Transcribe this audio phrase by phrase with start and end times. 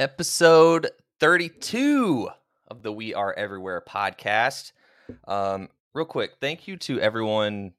[0.00, 2.30] episode 32
[2.68, 4.72] of the We Are Everywhere podcast.
[5.28, 7.72] Um, real quick, thank you to everyone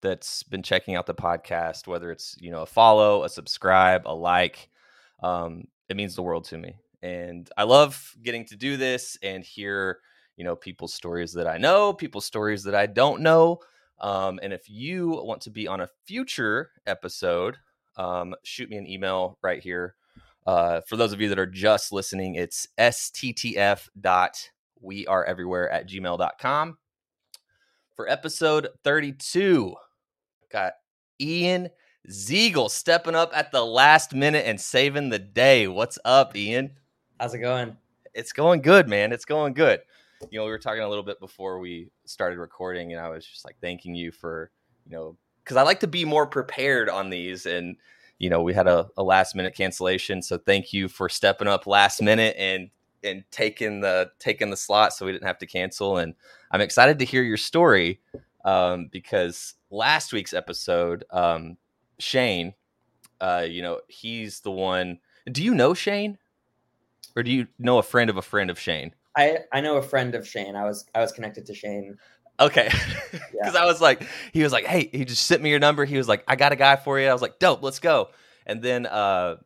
[0.00, 4.12] that's been checking out the podcast, whether it's you know a follow, a subscribe, a
[4.12, 4.70] like.
[5.22, 9.44] Um, it means the world to me, and I love getting to do this and
[9.44, 10.00] hear
[10.36, 13.60] you know people's stories that I know, people's stories that I don't know.
[14.00, 17.58] Um, and if you want to be on a future episode,
[17.96, 19.94] um, shoot me an email right here.
[20.46, 25.70] Uh, for those of you that are just listening, it's sttf dot we are everywhere
[25.70, 26.76] at gmail.com.
[27.94, 29.74] For episode 32,
[30.50, 30.72] got
[31.20, 31.68] Ian
[32.10, 35.68] Ziegel stepping up at the last minute and saving the day.
[35.68, 36.72] What's up, Ian?
[37.20, 37.76] How's it going?
[38.14, 39.12] It's going good, man.
[39.12, 39.80] It's going good.
[40.30, 43.24] You know, we were talking a little bit before we started recording, and I was
[43.24, 44.50] just like thanking you for,
[44.84, 47.46] you know, because I like to be more prepared on these.
[47.46, 47.76] And,
[48.22, 50.22] you know, we had a, a last minute cancellation.
[50.22, 52.70] So thank you for stepping up last minute and
[53.02, 55.98] and taking the taking the slot so we didn't have to cancel.
[55.98, 56.14] And
[56.52, 58.00] I'm excited to hear your story
[58.44, 61.56] um, because last week's episode, um,
[61.98, 62.54] Shane,
[63.20, 65.00] uh, you know, he's the one.
[65.26, 66.16] Do you know Shane,
[67.16, 68.94] or do you know a friend of a friend of Shane?
[69.16, 70.54] I I know a friend of Shane.
[70.54, 71.96] I was I was connected to Shane.
[72.40, 72.70] Okay,
[73.10, 73.20] because
[73.54, 73.62] yeah.
[73.62, 75.84] I was like, he was like, hey, he just sent me your number.
[75.84, 77.06] He was like, I got a guy for you.
[77.06, 78.08] I was like, dope, let's go.
[78.46, 79.36] And then uh,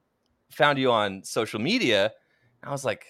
[0.51, 2.13] found you on social media.
[2.63, 3.05] I was like,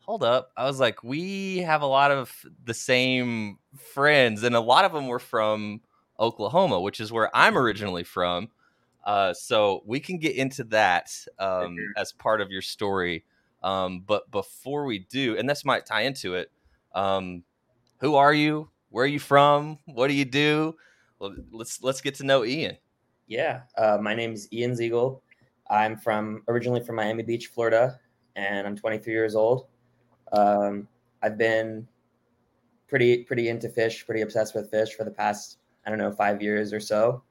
[0.00, 0.52] hold up.
[0.56, 2.32] I was like, we have a lot of
[2.64, 5.80] the same friends, and a lot of them were from
[6.18, 8.48] Oklahoma, which is where I'm originally from.
[9.04, 13.24] Uh, so we can get into that um, as part of your story.
[13.62, 16.50] Um, but before we do, and this might tie into it,
[16.94, 17.44] um,
[18.00, 18.68] who are you?
[18.96, 19.78] Where are you from?
[19.84, 20.74] What do you do?
[21.18, 22.78] Well, let's let's get to know Ian.
[23.26, 25.22] Yeah, uh, my name is Ian Ziegel.
[25.68, 28.00] I'm from originally from Miami Beach, Florida,
[28.36, 29.66] and I'm 23 years old.
[30.32, 30.88] Um,
[31.22, 31.86] I've been
[32.88, 36.40] pretty pretty into Phish, pretty obsessed with Phish for the past I don't know five
[36.40, 37.22] years or so.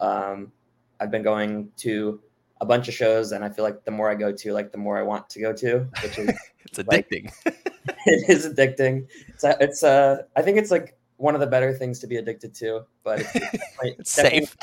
[0.00, 0.52] Um,
[1.00, 2.20] I've been going to
[2.60, 4.78] a bunch of shows, and I feel like the more I go to, like the
[4.78, 7.32] more I want to go to, which is it's addicting.
[7.46, 7.56] Like,
[8.04, 9.06] it is addicting.
[9.28, 12.54] It's it's uh I think it's like one of the better things to be addicted
[12.54, 14.56] to, but it's, it's, it's safe.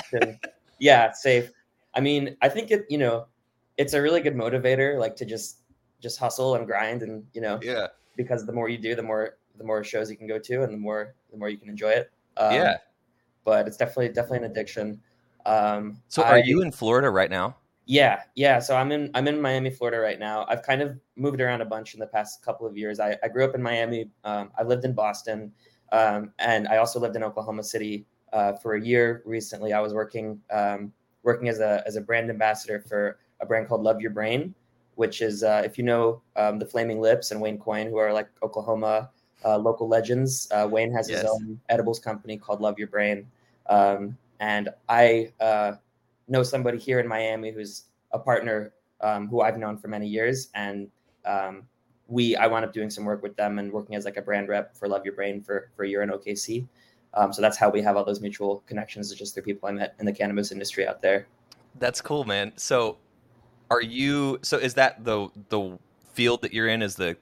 [0.79, 1.51] yeah, safe.
[1.94, 3.28] I mean, I think it you know
[3.78, 5.61] it's a really good motivator, like to just
[6.01, 7.88] just hustle and grind and you know yeah.
[8.17, 10.73] because the more you do the more the more shows you can go to and
[10.73, 12.11] the more the more you can enjoy it.
[12.38, 12.78] Um, yeah.
[13.45, 15.01] but it's definitely definitely an addiction.
[15.45, 17.56] Um so are I, you in florida right now?
[17.85, 18.59] Yeah yeah.
[18.59, 20.45] So i'm in i'm in miami florida right now.
[20.50, 23.00] I've kind of moved around a bunch in the past couple of years.
[23.00, 24.09] I, I grew up in miami.
[24.23, 25.51] Um, i lived in boston
[25.91, 29.94] um, and i also lived in oklahoma city uh, for a year recently i was
[29.94, 30.91] working um,
[31.24, 34.53] working as a as a brand ambassador for a brand called love your brain
[34.96, 38.13] which is uh, if you know um, the Flaming Lips and Wayne Coyne, who are
[38.13, 39.09] like Oklahoma
[39.44, 40.47] uh, local legends.
[40.52, 41.22] Uh, Wayne has yes.
[41.22, 43.25] his own edibles company called Love Your Brain,
[43.68, 45.73] um, and I uh,
[46.28, 50.50] know somebody here in Miami who's a partner um, who I've known for many years,
[50.53, 50.88] and
[51.25, 51.63] um,
[52.11, 54.49] we I wound up doing some work with them and working as like a brand
[54.49, 56.67] rep for Love Your Brain for for a year in OKC.
[57.13, 59.11] Um, so that's how we have all those mutual connections.
[59.11, 61.27] It's just through people I met in the cannabis industry out there.
[61.79, 62.53] That's cool, man.
[62.57, 62.97] So
[63.69, 65.77] are you so is that the the
[66.13, 67.16] field that you're in is the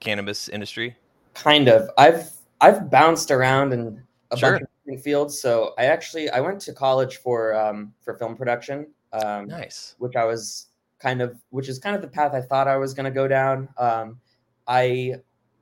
[0.00, 0.96] cannabis industry?
[1.34, 1.90] Kind of.
[1.98, 2.30] I've
[2.60, 4.52] I've bounced around in a sure.
[4.52, 5.40] bunch of different fields.
[5.40, 8.86] So I actually I went to college for um, for film production.
[9.12, 9.96] Um, nice.
[9.98, 10.68] Which I was
[10.98, 13.26] kind of which is kind of the path I thought I was going to go
[13.26, 13.68] down.
[13.76, 14.20] Um,
[14.66, 15.16] I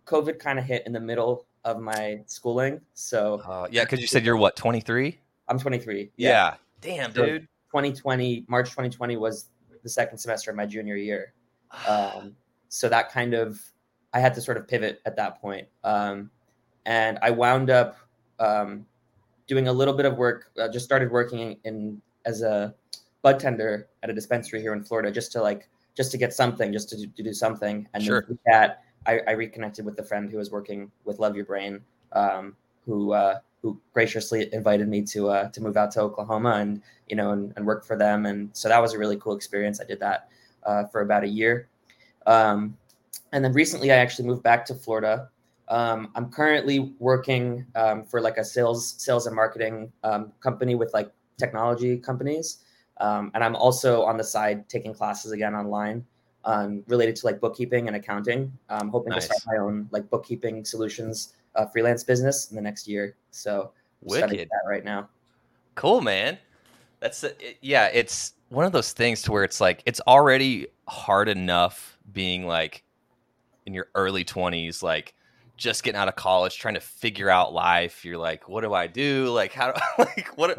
[0.06, 2.80] COVID kind of hit in the middle of my schooling.
[2.94, 5.18] So uh, yeah, because you said you're what 23.
[5.48, 6.10] I'm 23.
[6.16, 6.28] Yeah.
[6.28, 6.54] yeah.
[6.80, 7.42] Damn, so dude.
[7.70, 9.48] 2020 March 2020 was
[9.82, 11.32] the second semester of my junior year.
[11.86, 12.36] Um,
[12.68, 13.60] so that kind of
[14.12, 15.66] I had to sort of pivot at that point.
[15.82, 16.30] Um,
[16.86, 17.96] and I wound up
[18.38, 18.86] um,
[19.46, 20.50] doing a little bit of work.
[20.58, 22.74] Uh, just started working in, in, as a
[23.22, 26.72] bud tender at a dispensary here in Florida, just to like just to get something,
[26.72, 27.88] just to, to do something.
[27.94, 28.26] And sure.
[28.46, 31.80] that, I, I, reconnected with a friend who was working with Love Your Brain,
[32.12, 32.56] um,
[32.86, 37.16] who uh, who graciously invited me to uh, to move out to Oklahoma and you
[37.16, 38.26] know and, and, work for them.
[38.26, 39.80] And so that was a really cool experience.
[39.80, 40.28] I did that
[40.64, 41.68] uh, for about a year,
[42.26, 42.76] um,
[43.32, 45.28] and then recently I actually moved back to Florida.
[45.68, 50.92] Um, I'm currently working um, for like a sales sales and marketing um, company with
[50.92, 52.58] like technology companies,
[52.98, 56.04] um, and I'm also on the side taking classes again online.
[56.46, 58.52] Um, related to like bookkeeping and accounting.
[58.68, 59.28] I'm hoping nice.
[59.28, 63.16] to start my own like bookkeeping solutions uh, freelance business in the next year.
[63.30, 65.08] So wicked that right now.
[65.74, 66.38] Cool, man.
[67.00, 67.88] That's it, yeah.
[67.92, 72.82] It's one of those things to where it's like it's already hard enough being like
[73.66, 75.14] in your early twenties, like
[75.56, 78.04] just getting out of college, trying to figure out life.
[78.04, 79.28] You're like, what do I do?
[79.28, 80.58] Like, how do like what?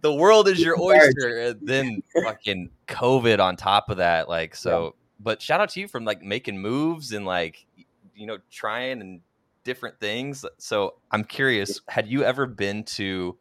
[0.00, 4.28] The world is your oyster, and then fucking COVID on top of that.
[4.28, 4.84] Like, so.
[4.84, 4.90] Yeah.
[5.22, 7.66] But shout out to you from like making moves and like
[8.14, 9.20] you know trying and
[9.64, 10.44] different things.
[10.58, 13.36] So I'm curious, had you ever been to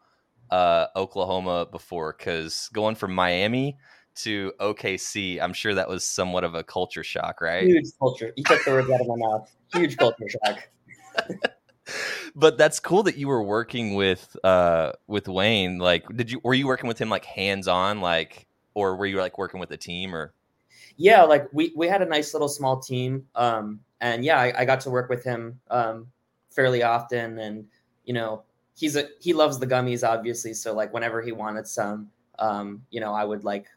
[0.51, 2.15] uh, Oklahoma before?
[2.17, 3.77] Because going from Miami
[4.24, 7.68] to OKC, I'm sure that was somewhat of a culture shock, right?
[7.68, 8.31] Huge culture.
[8.36, 9.51] You took the words out of my mouth.
[9.74, 10.69] Huge culture shock.
[12.36, 15.77] but that's cool that you were working with uh with Wayne.
[15.77, 19.18] Like, did you were you working with him like hands on, like, or were you
[19.18, 20.33] like working with a team or?
[20.98, 23.25] Yeah, like we we had a nice little small team.
[23.36, 26.07] Um, and yeah, I, I got to work with him um
[26.50, 27.65] fairly often, and
[28.06, 28.44] you know
[28.80, 33.01] he's a he loves the gummies obviously so like whenever he wanted some um you
[33.01, 33.68] know i would like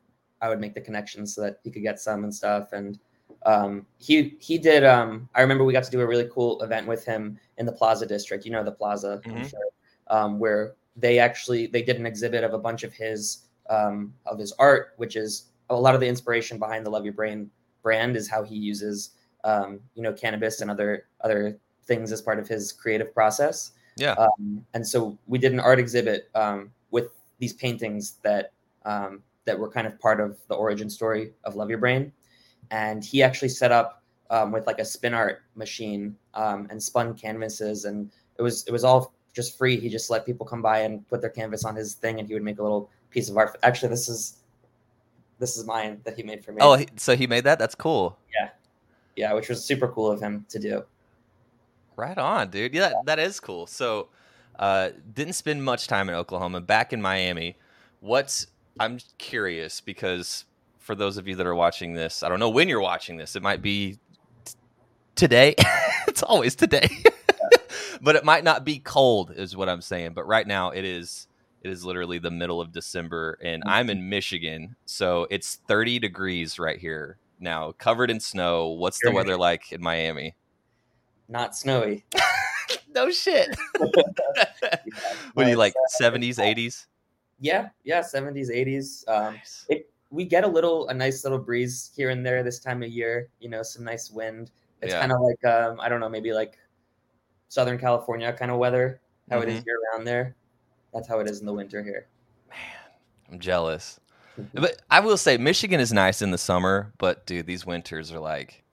[0.42, 2.98] i would make the connections so that he could get some and stuff and
[3.46, 6.86] um he he did um i remember we got to do a really cool event
[6.86, 9.42] with him in the plaza district you know the plaza mm-hmm.
[9.44, 9.60] sure,
[10.08, 14.38] um, where they actually they did an exhibit of a bunch of his um of
[14.38, 17.50] his art which is a lot of the inspiration behind the love your brain
[17.82, 19.10] brand is how he uses
[19.44, 24.12] um you know cannabis and other other things as part of his creative process yeah.
[24.12, 28.52] Um, and so we did an art exhibit um, with these paintings that
[28.84, 32.12] um, that were kind of part of the origin story of Love Your Brain.
[32.70, 34.02] And he actually set up
[34.32, 38.72] um, with like a spin art machine um, and spun canvases, and it was it
[38.72, 39.78] was all just free.
[39.78, 42.34] He just let people come by and put their canvas on his thing, and he
[42.34, 43.56] would make a little piece of art.
[43.62, 44.38] Actually, this is
[45.38, 46.58] this is mine that he made for me.
[46.62, 47.58] Oh, so he made that?
[47.58, 48.16] That's cool.
[48.34, 48.48] Yeah,
[49.16, 50.82] yeah, which was super cool of him to do.
[51.96, 52.72] Right on, dude.
[52.72, 53.66] Yeah, that is cool.
[53.66, 54.08] So,
[54.58, 56.62] uh, didn't spend much time in Oklahoma.
[56.62, 57.56] Back in Miami,
[58.00, 58.46] what's
[58.78, 60.44] I'm curious because
[60.78, 63.36] for those of you that are watching this, I don't know when you're watching this.
[63.36, 63.98] It might be
[64.44, 64.54] t-
[65.14, 65.54] today.
[66.08, 66.88] it's always today,
[68.00, 70.14] but it might not be cold, is what I'm saying.
[70.14, 71.28] But right now, it is.
[71.62, 76.58] It is literally the middle of December, and I'm in Michigan, so it's 30 degrees
[76.58, 78.70] right here now, covered in snow.
[78.70, 80.34] What's the weather like in Miami?
[81.32, 82.04] not snowy.
[82.94, 83.56] no shit.
[83.78, 85.74] what do you like?
[85.88, 86.86] Seventies, eighties?
[87.42, 89.04] Yeah, yeah, seventies, eighties.
[89.08, 89.66] Um, nice.
[90.10, 93.28] we get a little, a nice little breeze here and there this time of year.
[93.40, 94.50] You know, some nice wind.
[94.80, 95.00] It's yeah.
[95.00, 96.58] kind of like, um, I don't know, maybe like
[97.48, 99.00] Southern California kind of weather.
[99.28, 99.48] How mm-hmm.
[99.48, 99.68] it is mm-hmm.
[99.68, 100.36] year round there.
[100.94, 102.06] That's how it is in the winter here.
[102.48, 102.58] Man,
[103.30, 103.98] I'm jealous.
[104.38, 104.62] Mm-hmm.
[104.62, 108.18] but I will say Michigan is nice in the summer, but dude, these winters are
[108.18, 108.64] like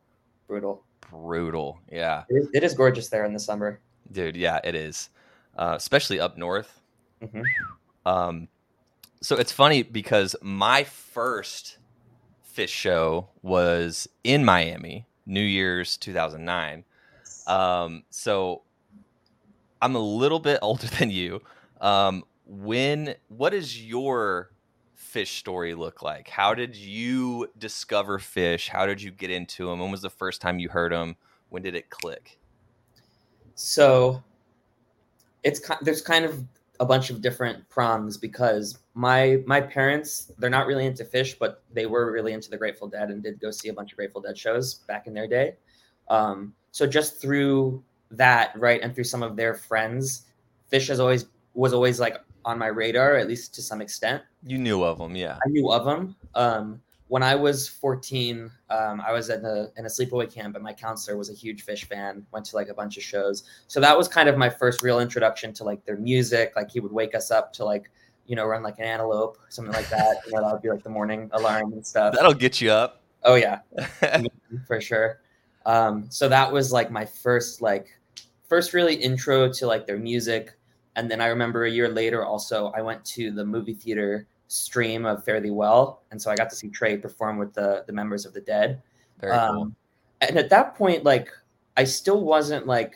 [0.48, 1.80] brutal brutal.
[1.92, 3.80] Yeah, it is, it is gorgeous there in the summer,
[4.12, 4.36] dude.
[4.36, 5.10] Yeah, it is,
[5.57, 6.80] uh, especially up north.
[7.22, 7.42] Mm-hmm.
[8.06, 8.48] Um,
[9.21, 11.77] so it's funny because my first
[12.56, 16.83] Phish show was in Miami, New Year's 2009.
[17.48, 18.63] Um, so
[19.81, 21.42] I'm a little bit older than you.
[21.81, 24.51] Um, when what is your
[24.98, 26.30] Phish story look like?
[26.30, 28.68] How did you discover Phish?
[28.68, 29.80] How did you get into them?
[29.80, 31.15] When was the first time you heard them?
[31.50, 32.39] When did it click?
[33.56, 34.24] So
[35.44, 36.44] it's there's kind of
[36.79, 41.63] a bunch of different prongs because my my parents they're not really into Phish but
[41.74, 44.21] they were really into the Grateful Dead and did go see a bunch of Grateful
[44.21, 45.55] Dead shows back in their day.
[46.07, 50.25] Um, so just through that, right, and through some of their friends,
[50.71, 54.24] Phish has always was always like on my radar, at least to some extent.
[54.43, 55.38] You knew of them, yeah.
[55.45, 56.15] I knew of them.
[56.36, 60.63] Um, when I was 14, um, I was in a in a sleepaway camp, and
[60.63, 62.25] my counselor was a huge Phish fan.
[62.32, 65.00] Went to like a bunch of shows, so that was kind of my first real
[65.00, 66.54] introduction to like their music.
[66.56, 67.92] Like he would wake us up to like
[68.28, 70.18] you know run like an antelope, something like that.
[70.28, 72.13] you know that would be like the morning alarm and stuff.
[72.16, 73.01] That'll get you up.
[73.24, 73.60] Oh yeah,
[74.68, 75.20] for sure.
[75.66, 78.00] Um, so that was like my first like
[78.48, 80.54] first really intro to like their music
[80.96, 85.06] and then I remember a year later, also, I went to the movie theater stream
[85.06, 86.01] of Thee Well.
[86.12, 88.82] And so I got to see Trey perform with the, the members of the dead.
[89.22, 89.72] Very um, cool.
[90.22, 91.29] And at that point, like,
[91.77, 92.96] I still wasn't like,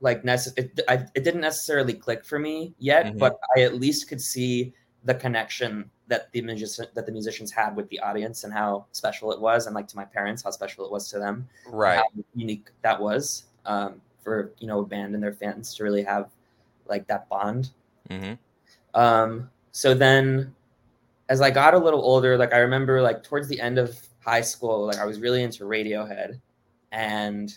[0.00, 3.18] like necess- it, I, it didn't necessarily click for me yet, mm-hmm.
[3.18, 4.72] but I at least could see
[5.04, 9.32] the connection that the musician that the musicians had with the audience and how special
[9.32, 11.96] it was, and like to my parents, how special it was to them, right?
[11.98, 13.44] How unique that was.
[13.64, 16.30] Um, for you know a band and their fans to really have
[16.86, 17.70] like that bond.
[18.10, 18.34] Mm-hmm.
[19.00, 20.54] Um, so then,
[21.28, 24.40] as I got a little older, like I remember like towards the end of high
[24.40, 26.40] school, like I was really into Radiohead,
[26.92, 27.56] and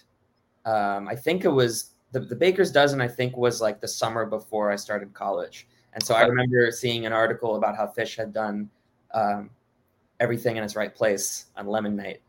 [0.65, 3.01] um, I think it was the, the Baker's Dozen.
[3.01, 7.05] I think was like the summer before I started college, And so I remember seeing
[7.05, 8.69] an article about how Phish had done
[9.13, 9.49] um,
[10.19, 12.21] everything in its right place on Lemon Night,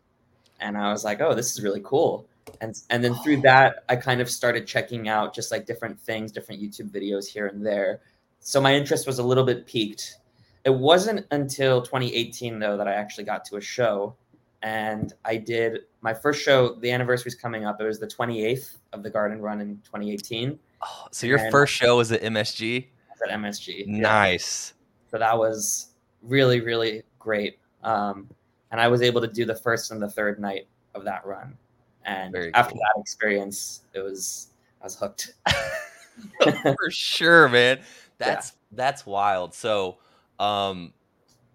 [0.61, 2.26] and I was like, oh, this is really cool.
[2.61, 6.33] And and then through that, I kind of started checking out just like different things,
[6.33, 8.00] different YouTube videos here and there.
[8.47, 10.19] So my interest was a little bit peaked.
[10.65, 14.15] It wasn't until 2018 though that I actually got to a show,
[14.63, 16.75] and I did my first show.
[16.75, 17.81] The anniversary is coming up.
[17.81, 20.59] It was the 28th of the Garden Run in 2018.
[20.83, 22.89] Oh, so your And- first show was at MSG?
[23.27, 23.85] at MSG.
[23.87, 24.01] Yeah.
[24.03, 24.75] Nice.
[25.11, 27.59] So that was really, really great.
[27.83, 28.29] Um,
[28.71, 31.57] and I was able to do the first and the third night of that run.
[32.05, 32.81] And Very after cool.
[32.95, 34.49] that experience, it was
[34.83, 35.33] I was hooked.
[36.43, 37.81] for sure, man.
[38.18, 39.54] That's that's wild.
[39.54, 39.99] So,
[40.38, 40.92] um,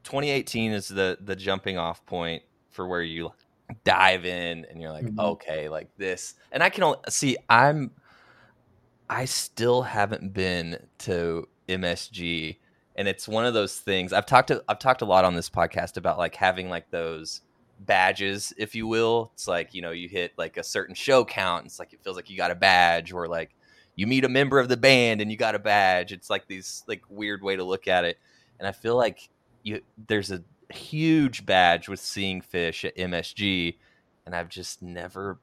[0.03, 3.31] 2018 is the the jumping off point for where you
[3.83, 5.19] dive in and you're like, Mhm.
[5.19, 6.35] okay, like this.
[6.51, 7.37] And I can only see.
[7.49, 7.91] I'm.
[9.09, 12.57] I still haven't been to MSG,
[12.95, 14.13] and it's one of those things.
[14.13, 17.41] I've talked to I've talked a lot on this podcast about like having like those
[17.79, 19.31] badges, if you will.
[19.33, 21.65] It's like you know you hit like a certain show count.
[21.65, 23.55] It's like it feels like you got a badge, or like
[23.99, 26.13] you meet a member of the band and you got a badge.
[26.13, 28.17] It's like these like weird way to look at it.
[28.57, 29.27] And I feel like
[29.61, 33.75] you there's a huge badge with seeing Phish at MSG,
[34.25, 35.37] and I've just never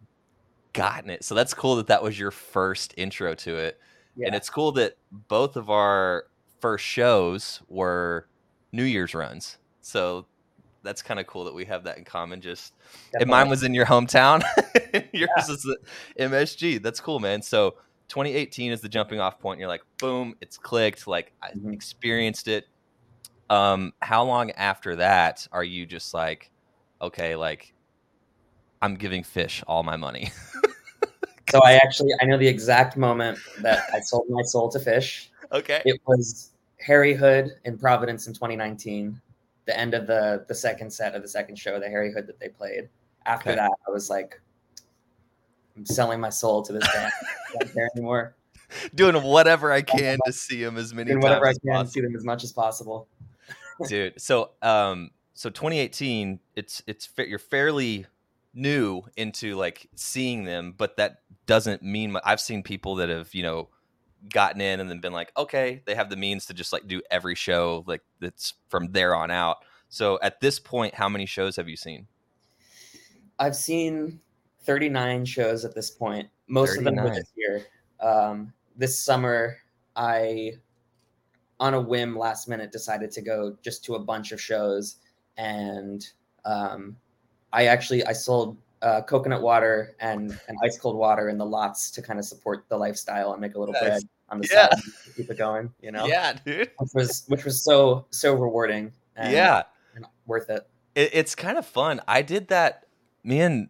[0.73, 1.23] gotten it.
[1.23, 3.79] So that's cool that that was your first intro to it.
[4.17, 4.29] Yeah.
[4.29, 6.25] And it's cool that both of our
[6.59, 8.27] first shows were
[8.73, 9.59] New Year's runs.
[9.83, 10.25] So
[10.83, 12.41] that's kind of cool that we have that in common.
[12.41, 12.73] Just
[13.13, 14.43] and mine was in your hometown.
[15.13, 15.77] Yours is the
[16.19, 16.83] MSG.
[16.83, 17.43] That's cool, man.
[17.43, 17.75] So
[18.09, 19.59] 2018 is the jumping off point.
[19.59, 21.07] You're like, boom, it's clicked.
[21.07, 21.73] Like I Mhm.
[21.73, 22.67] experienced it.
[23.51, 26.51] Um, how long after that are you just like,
[27.01, 27.73] okay, like
[28.83, 30.31] I'm giving Phish all my money?
[31.49, 35.29] So I actually I know the exact moment that I sold my soul to Phish.
[35.53, 35.81] okay.
[35.85, 39.21] It was Harry Hood in Providence in 2019,
[39.65, 42.41] the end of the the second set of the second show, the Harry Hood that
[42.41, 42.89] they played.
[43.27, 43.57] After Okay.
[43.61, 44.41] that, I was like,
[45.76, 47.12] I'm selling my soul to this band.
[47.23, 48.35] I don't care anymore.
[48.95, 51.90] Doing whatever I can to see him as many Doing times whatever I can possible.
[51.90, 53.09] see them as much as possible.
[53.88, 54.21] dude.
[54.21, 58.06] So, um, so 2018, it's it's you're fairly
[58.54, 63.42] new into like seeing them, but that doesn't mean I've seen people that have you
[63.42, 63.68] know
[64.33, 67.02] gotten in and then been like, okay, they have the means to just like do
[67.11, 69.59] every show like that's from there on out.
[69.88, 72.09] So at this point, how many shows have you seen?
[73.38, 74.21] I've seen
[74.66, 76.28] 39 shows at this point.
[76.49, 77.64] Most of them were this year.
[78.00, 79.56] Um, this summer,
[79.94, 80.52] I,
[81.61, 84.96] on a whim, last minute, decided to go just to a bunch of shows,
[85.38, 86.06] and
[86.44, 86.96] um,
[87.52, 91.90] I actually I sold uh, coconut water and, and ice cold water in the lots
[91.92, 93.82] to kind of support the lifestyle and make a little Nice.
[93.82, 94.68] bread on the Yeah.
[94.68, 95.73] side to keep it going.
[95.80, 96.70] You know, Yeah, dude.
[96.78, 98.92] which was which was so so rewarding.
[99.16, 99.62] And, yeah.
[99.94, 100.68] and worth it.
[100.94, 102.02] it, it's kind of fun.
[102.06, 102.85] I did that.
[103.25, 103.68] Me and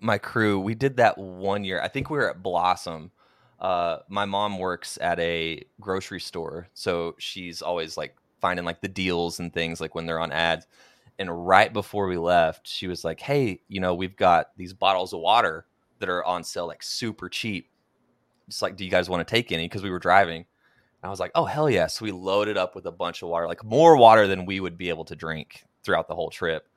[0.00, 1.80] my crew, we did that one year.
[1.80, 3.10] I think we were at Blossom.
[3.58, 8.88] Uh, my mom works at a grocery store, so she's always like finding like the
[8.88, 10.66] deals and things like when they're on ads.
[11.18, 15.12] And right before we left, she was like, "Hey, you know, we've got these bottles
[15.12, 15.66] of water
[15.98, 17.68] that are on sale, like super cheap.
[18.48, 20.46] Just like, do you guys want to take any?" Because we were driving.
[21.02, 23.28] And I was like, "Oh hell yeah!" So we loaded up with a bunch of
[23.28, 26.68] water, like more water than we would be able to drink throughout the whole trip.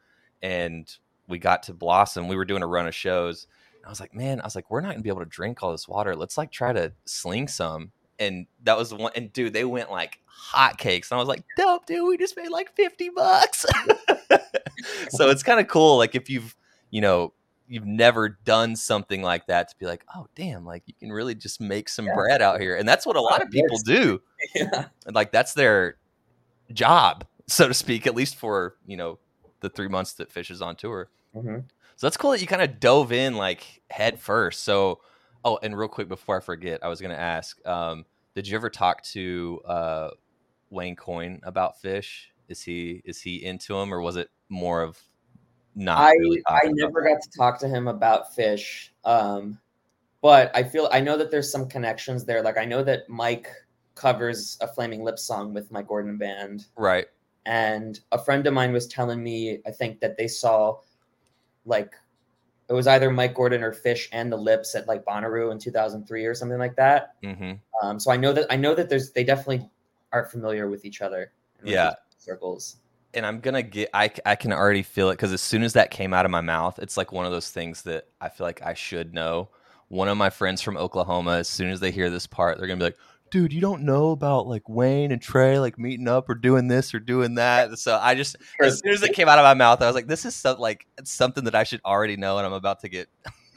[0.42, 0.92] And
[1.32, 2.28] we got to Blossom.
[2.28, 3.48] We were doing a run of shows.
[3.86, 5.72] I was like, "Man," I was like, "We're not gonna be able to drink all
[5.72, 6.16] this water.
[6.16, 9.12] Let's like try to sling some." And that was the one.
[9.16, 10.20] And dude, they went like
[10.54, 11.10] hotcakes.
[11.10, 12.08] And I was like, "Dope, dude!
[12.08, 13.66] We just made like fifty bucks."
[15.10, 15.98] so it's kind of cool.
[15.98, 16.56] Like if you've,
[16.92, 17.34] you know,
[17.68, 21.34] you've never done something like that to be like, oh damn, like you can really
[21.34, 22.16] just make some Yeah.
[22.16, 22.76] bread out here.
[22.76, 24.22] And that's what a lot of people do.
[24.56, 24.88] yeah.
[25.06, 25.96] And like that's their
[26.74, 29.20] job, so to speak, at least for, you know,
[29.62, 31.10] the three months that Phish is on tour.
[31.36, 31.64] Mhm.
[31.96, 34.64] So that's cool that you kind of dove in like head first.
[34.64, 35.02] So
[35.44, 38.70] oh, and real quick before I forget, I was gonna ask, um, did you ever
[38.70, 40.10] talk to uh
[40.70, 42.26] Wayne Coyne about Phish?
[42.48, 45.00] Is he is he into him or was it more of
[45.76, 48.90] not I really I never got to talk to him about Phish.
[49.06, 49.60] Um,
[50.22, 52.42] but I feel I know that there's some connections there.
[52.42, 53.48] Like I know that Mike
[53.96, 57.08] covers a Flaming Lips song with my Gordon Band, Right.
[57.46, 60.80] and a friend of mine was telling me I think that they saw
[61.66, 61.92] like
[62.70, 66.26] it was either Mike Gordon or Phish and the Lips at like Bonnaroo in 2003
[66.26, 67.16] or something like that.
[67.24, 67.54] Mm-hmm.
[67.86, 69.70] Um, so I know that I know that there's they definitely
[70.14, 71.32] are familiar with each other.
[71.64, 71.94] in Yeah.
[72.18, 72.78] circles.
[73.14, 73.90] and I'm gonna get.
[73.94, 76.40] I I can already feel it because as soon as that came out of my
[76.42, 79.50] mouth, it's like one of those things that I feel like I should know.
[79.90, 82.78] One of my friends from Oklahoma, as soon as they hear this part, they're gonna
[82.80, 82.98] be like,
[83.32, 86.94] dude, you don't know about like Wayne and Trey like meeting up or doing this
[86.94, 87.80] or doing that.
[87.80, 90.08] So I just as soon as it came out of my mouth, I was like,
[90.08, 93.10] this is so, like something that I should already know, and I'm about to get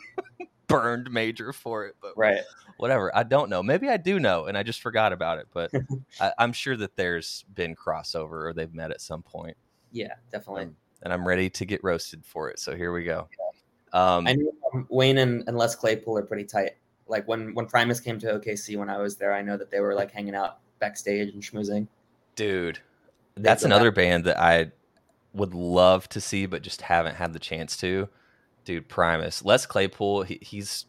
[0.69, 1.97] burned major for it.
[2.01, 2.41] But right,
[2.79, 3.15] whatever.
[3.15, 3.63] I don't know.
[3.63, 5.49] Maybe I do know, and I just forgot about it.
[5.53, 5.71] But
[6.21, 9.57] I, am sure that there's been crossover or they've met at some point.
[9.93, 10.65] Yeah, definitely.
[10.65, 12.59] Um, and I'm ready to get roasted for it.
[12.59, 13.29] So here we go.
[13.93, 16.73] Um, I know um, Wayne and, and Les Claypool are pretty tight.
[17.07, 19.81] Like when when Primus came to OKC when I was there, I know that they
[19.81, 21.87] were like hanging out backstage and schmoozing.
[22.37, 22.79] Dude,
[23.37, 23.97] that's another back.
[23.97, 24.73] band that I
[25.35, 28.09] would love to see, but just haven't had the chance to.
[28.65, 30.87] Dude, Primus, Les Claypool, he, he's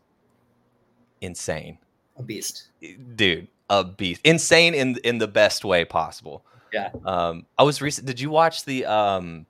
[1.19, 1.77] insane.
[2.17, 2.69] A beast,
[3.15, 4.21] dude, a beast.
[4.23, 6.45] Insane in in the best way possible.
[6.71, 6.91] Yeah.
[7.05, 8.07] Um, I was recent.
[8.07, 9.45] Did you watch the um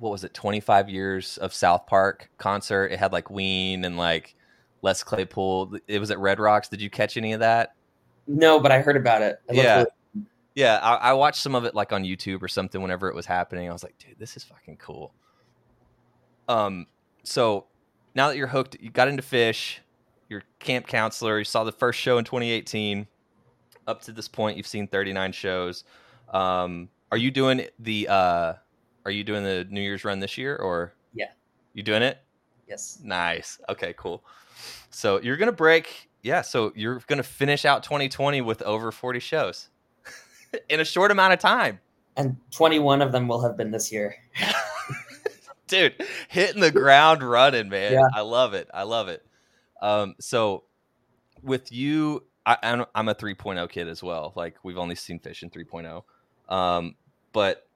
[0.00, 4.34] what was it 25 years of south park concert it had like ween and like
[4.82, 7.74] les claypool it was at red rocks did you catch any of that
[8.26, 9.84] no but i heard about it yeah
[10.54, 13.26] yeah I, I, watched some of it like on youtube or something whenever it was
[13.26, 15.12] happening i was like dude this is fucking cool
[16.48, 16.86] um
[17.22, 17.66] so
[18.14, 19.78] now that you're hooked you got into Phish,
[20.28, 23.06] you're camp counselor you saw the first show in 2018
[23.86, 25.84] up to this point you've seen 39 shows
[26.32, 28.54] um are you doing the uh
[29.06, 30.92] are you doing the New Year's run this year or?
[31.14, 31.28] Yeah.
[31.74, 32.18] You doing it?
[32.68, 32.98] Yes.
[33.04, 33.60] Nice.
[33.68, 34.24] Okay, cool.
[34.96, 36.08] So you're gonna break.
[36.22, 36.40] Yeah.
[36.40, 39.68] So you're gonna finish out 2020 with over 40 shows
[40.70, 41.80] in a short amount of time.
[42.16, 44.16] And 21 of them will have been this year.
[45.66, 47.92] Dude, hitting the ground running, man.
[47.92, 48.06] Yeah.
[48.14, 48.70] I love it.
[48.72, 49.22] I love it.
[49.82, 50.64] Um, so
[51.42, 54.32] with you, I, am a 3.0 kid as well.
[54.34, 56.04] Like we've only seen Phish in 3.0.
[56.48, 56.94] Um,
[57.34, 57.68] but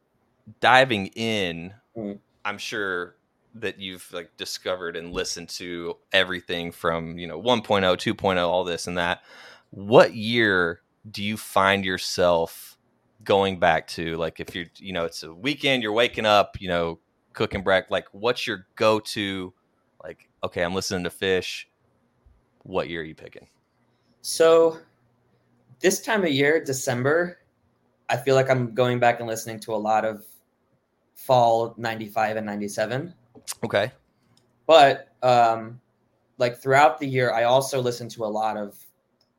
[0.61, 2.19] diving in, mm.
[2.47, 3.17] I'm sure
[3.55, 8.87] that you've like discovered and listened to everything from you know 1.0 2.0 all this
[8.87, 9.23] and that
[9.71, 10.81] what year
[11.11, 12.77] do you find yourself
[13.25, 16.69] going back to like if you're you know it's a weekend you're waking up you
[16.69, 16.99] know
[17.33, 19.53] cooking breakfast like what's your go-to
[20.03, 21.65] like okay i'm listening to Phish
[22.63, 23.47] what year are you picking
[24.23, 24.79] so
[25.81, 27.39] this time of year december
[28.09, 30.25] i feel like i'm going back and listening to a lot of
[31.21, 33.15] fall 95 and 97.
[33.65, 33.93] Okay.
[34.67, 35.81] But um,
[36.39, 38.77] like throughout the year, I also listen to a lot of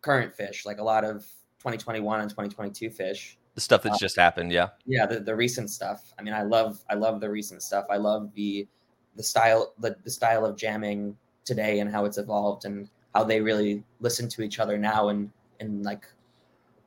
[0.01, 1.21] current Phish, like a lot of
[1.59, 3.35] 2021 and 2022 Phish.
[3.55, 4.69] The stuff that's uh, just happened, yeah.
[4.85, 6.13] Yeah, the, the recent stuff.
[6.17, 7.85] I mean, I love I love the recent stuff.
[7.89, 8.67] I love the
[9.15, 13.41] the style the, the style of jamming today and how it's evolved and how they
[13.41, 16.05] really listen to each other now and and like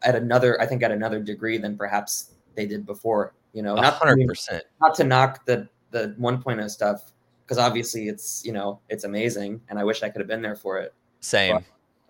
[0.03, 3.35] at another I think at another degree than perhaps they did before.
[3.53, 4.65] You know, not hundred percent.
[4.81, 7.13] Not to knock the the 1.0 stuff
[7.47, 10.57] because obviously it's you know it's amazing and I wish I could have been there
[10.57, 10.93] for it.
[11.21, 11.55] Same.
[11.55, 11.65] But,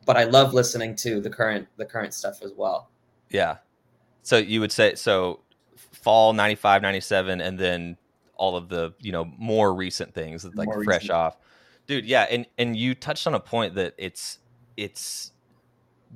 [0.07, 2.90] but I love listening to the current the current stuff as well.
[3.31, 3.59] Yeah.
[4.23, 5.40] So you would say so
[5.77, 7.97] fall 95 97 and then
[8.37, 11.11] all of the you know more recent things like more fresh recent.
[11.11, 11.37] off
[11.87, 14.38] dude yeah and and you touched on a point that it's
[14.77, 15.33] it's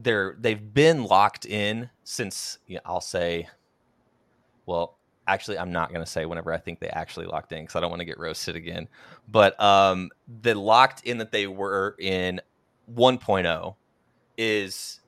[0.01, 3.49] they're they've been locked in since you know, i'll say
[4.67, 4.98] well
[5.29, 7.81] actually i'm not going to say whenever i think they actually locked in because i
[7.81, 8.89] don't want to get roasted again.
[9.29, 10.11] But um
[10.43, 12.41] the locked in that they were in
[12.93, 13.75] 1.0
[14.37, 15.01] is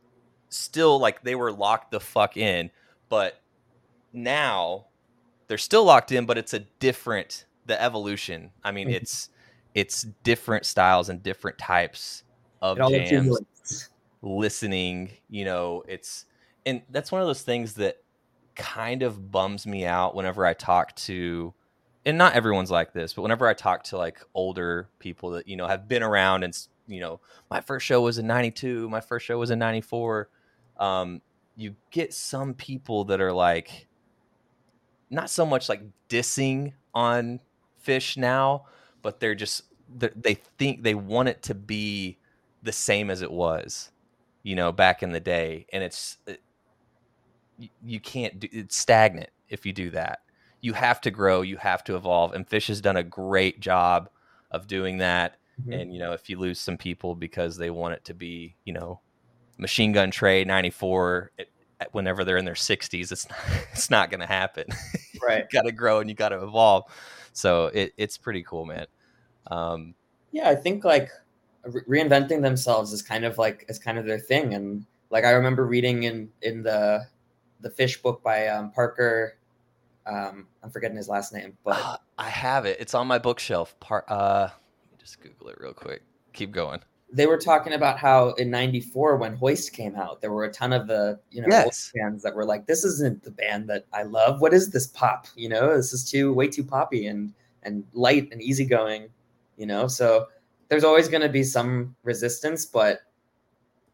[0.50, 2.70] still like they were locked the fuck in
[3.09, 3.40] but
[4.12, 4.87] now
[5.48, 8.50] they're still locked in but it's a different the evolution.
[8.62, 8.96] I mean mm-hmm.
[8.96, 9.30] it's
[9.74, 12.24] it's different styles and different types
[12.61, 13.40] of jams.
[14.22, 16.26] listening you know it's
[16.66, 18.02] and that's one of those things that
[18.61, 21.55] kind of bums me out whenever I talk to
[22.05, 25.57] and not everyone's like this, but whenever I talk to like older people that, you
[25.57, 27.20] know, have been around and, you know,
[27.51, 30.29] my first show was in 92, my first show was in 94,
[30.79, 31.20] um,
[31.57, 33.87] you get some people that are like,
[35.11, 37.40] not so much like dissing on
[37.87, 38.64] Phish now,
[39.03, 42.16] but they're just, they're, they think they want it to be
[42.62, 43.90] the same as it was,
[44.42, 45.66] you know, back in the day.
[45.73, 46.16] And it's,
[47.85, 50.20] you can't do it's stagnant if you do that.
[50.61, 54.11] You have to grow, you have to evolve, and Phish has done a great job
[54.51, 55.37] of doing that.
[55.61, 55.73] Mm-hmm.
[55.73, 58.73] And you know, if you lose some people because they want it to be, you
[58.73, 59.01] know,
[59.59, 61.33] Machine Gun Trey '94,
[61.92, 63.38] whenever they're in their 60s, it's not,
[63.73, 64.66] it's not going to happen.
[65.23, 66.85] Right, got to grow and you got to evolve.
[67.35, 68.87] So it, it's pretty cool, man.
[69.51, 69.94] Um,
[70.33, 71.11] yeah, I think like
[71.62, 75.33] re- reinventing themselves is kind of like is kind of their thing, and like I
[75.33, 77.07] remember reading in in the
[77.61, 79.37] the Phish book by um, Parker.
[80.07, 82.79] Um, I'm forgetting his last name, but uh, I have it.
[82.81, 83.79] It's on my bookshelf.
[83.81, 84.05] Part.
[84.09, 86.03] Uh, let me just Google it real quick.
[86.33, 86.81] Keep going.
[87.12, 90.73] they were talking about how in 94 when hoist came out there were a ton
[90.73, 91.90] of the you know Yes.
[91.96, 95.27] fans that were like this isn't the band that i love what is this pop
[95.35, 97.33] you know this is too way too poppy and
[97.64, 99.09] and light and easygoing
[99.57, 100.29] you know so
[100.68, 103.01] there's always going to be some resistance but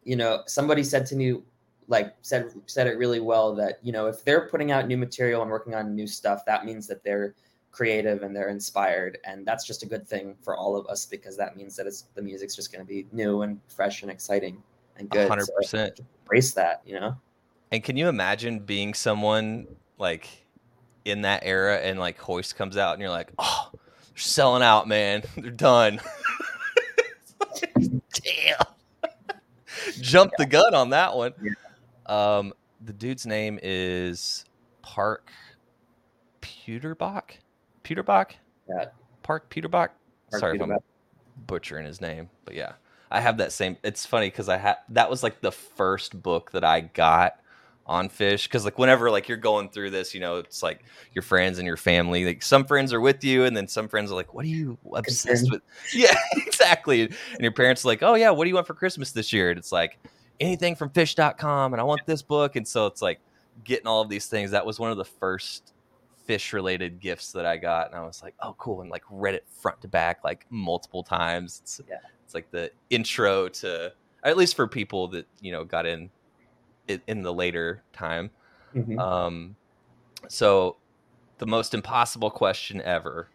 [0.05, 1.41] you know somebody said to me
[1.89, 5.43] like said said it really well that you know if they're putting out new material
[5.43, 7.35] and working on new stuff that means that they're
[7.71, 11.37] creative and they're inspired and that's just a good thing for all of us because
[11.37, 14.63] that means that it's the music's just going to be new and fresh and exciting
[14.97, 16.01] and good hundred So percent.
[16.25, 17.17] embrace that you know
[17.71, 19.67] And can you imagine being someone
[19.99, 20.29] like
[21.05, 23.81] in that era and like Hoist comes out and you're like, oh, they're
[24.17, 25.23] selling out, man.
[25.37, 26.01] They're done.
[27.75, 28.57] Damn.
[30.01, 31.33] Jump the gun on that one.
[32.07, 32.53] Um,
[32.85, 34.45] the dude's name is
[34.83, 35.31] Parke
[36.41, 37.23] Puterbaugh.
[37.85, 38.33] Puterbaugh?
[38.69, 38.87] Yeah.
[39.23, 39.71] Parke Puterbaugh?
[39.71, 40.77] Parke Sorry if I'm
[41.47, 42.73] butchering his name, but yeah,
[43.11, 43.77] I have that same.
[43.83, 47.41] It's funny because I had that was like the first book that I got
[47.87, 51.23] on Phish because like whenever like you're going through this, you know, it's like your
[51.23, 52.25] friends and your family.
[52.25, 54.77] Like some friends are with you, and then some friends are like, "What are you
[54.93, 55.51] obsessed Concerned.
[55.53, 55.63] with?"
[55.95, 57.03] Yeah, exactly.
[57.03, 59.51] And your parents are like, "Oh yeah, what do you want for Christmas this year?"
[59.51, 59.99] And it's like
[60.41, 62.57] anything from phish.com and I want this book.
[62.57, 63.21] And so it's like
[63.65, 64.51] getting all of these things.
[64.51, 65.73] That was one of the first
[66.29, 67.87] Phish related gifts that I got.
[67.89, 68.81] And I was like, oh, cool.
[68.81, 71.61] And like read it front to back like multiple times.
[71.63, 71.97] It's, Yeah.
[72.25, 73.93] it's like the intro to,
[74.25, 76.11] at least for people that, you know, got in
[77.07, 78.31] in, the later time.
[78.75, 78.99] Mhm.
[79.01, 79.57] Um,
[80.29, 80.77] so
[81.39, 83.29] the most impossible question ever.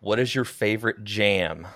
[0.00, 1.66] What is your favorite jam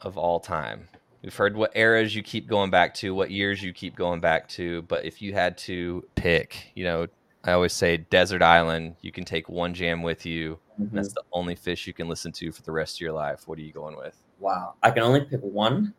[0.00, 0.88] of all time?
[1.26, 4.46] We've heard what eras you keep going back to, what years you keep going back
[4.50, 7.08] to, but if you had to pick, you know,
[7.42, 10.60] I always say desert island, you can take one jam with you.
[10.78, 10.94] And Mhm.
[10.94, 13.48] that's the only Phish you can listen to for the rest of your life.
[13.48, 14.14] What are you going with?
[14.38, 15.92] wow i can only pick one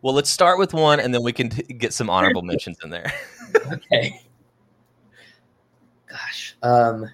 [0.00, 2.88] Well, let's start with one and then we can t- get some honorable mentions in
[2.88, 3.12] there.
[3.74, 4.22] okay
[6.06, 7.06] gosh um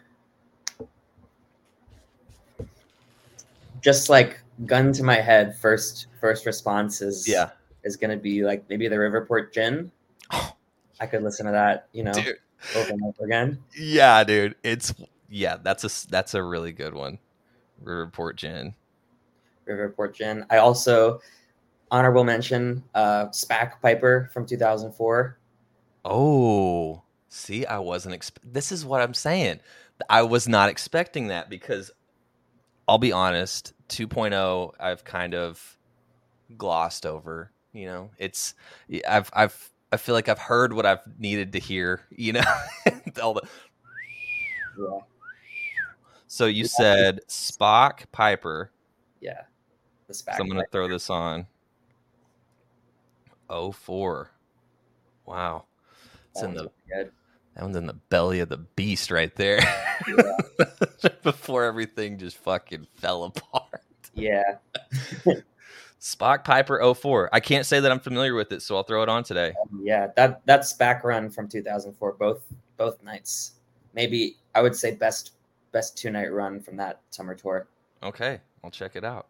[3.80, 7.50] just like gun to my head first first response is yeah.
[7.84, 9.90] is gonna be like maybe the riverport gin
[11.00, 12.36] i could listen to that you know Dude.
[12.74, 14.54] over and over again Yeah, dude.
[14.62, 14.94] It's
[15.28, 17.18] yeah, that's a that's a really good one.
[17.84, 18.74] Riverport Gin.
[19.68, 21.20] riverport gin i also
[21.90, 25.38] honorable mention uh SPAC piper from 2004
[26.08, 28.14] Oh, see, I wasn't.
[28.14, 29.58] Exp- this is what I'm saying.
[30.08, 31.90] I was not expecting that because
[32.86, 33.72] I'll be honest.
[33.88, 35.78] 2.0, I've kind of
[36.56, 37.52] glossed over.
[37.72, 38.54] You know, it's
[39.06, 42.02] I've I've I feel like I've heard what I've needed to hear.
[42.10, 42.42] You know,
[43.22, 43.42] all the.
[44.78, 45.00] yeah
[46.26, 48.72] So you said SPAC Piper.
[49.20, 49.42] yeah
[50.08, 51.46] the spac So I'm gonna throw this on.
[53.48, 54.30] Oh four.
[55.26, 55.66] Wow.
[56.30, 57.12] It's in the good.
[57.56, 59.60] That one's in the belly of the beast right there.
[61.22, 63.82] Before everything just fucking fell apart.
[64.14, 64.56] yeah
[66.00, 67.30] SPAC Piper 04.
[67.32, 69.54] I can't say that I'm familiar with it, so I'll throw it on today.
[69.62, 72.12] Um, yeah, that that's back run from 2004.
[72.12, 72.44] Both
[72.76, 73.52] both nights.
[73.94, 75.32] Maybe I would say best
[75.72, 77.66] best two night run from that summer tour.
[78.02, 79.28] Okay, I'll check it out.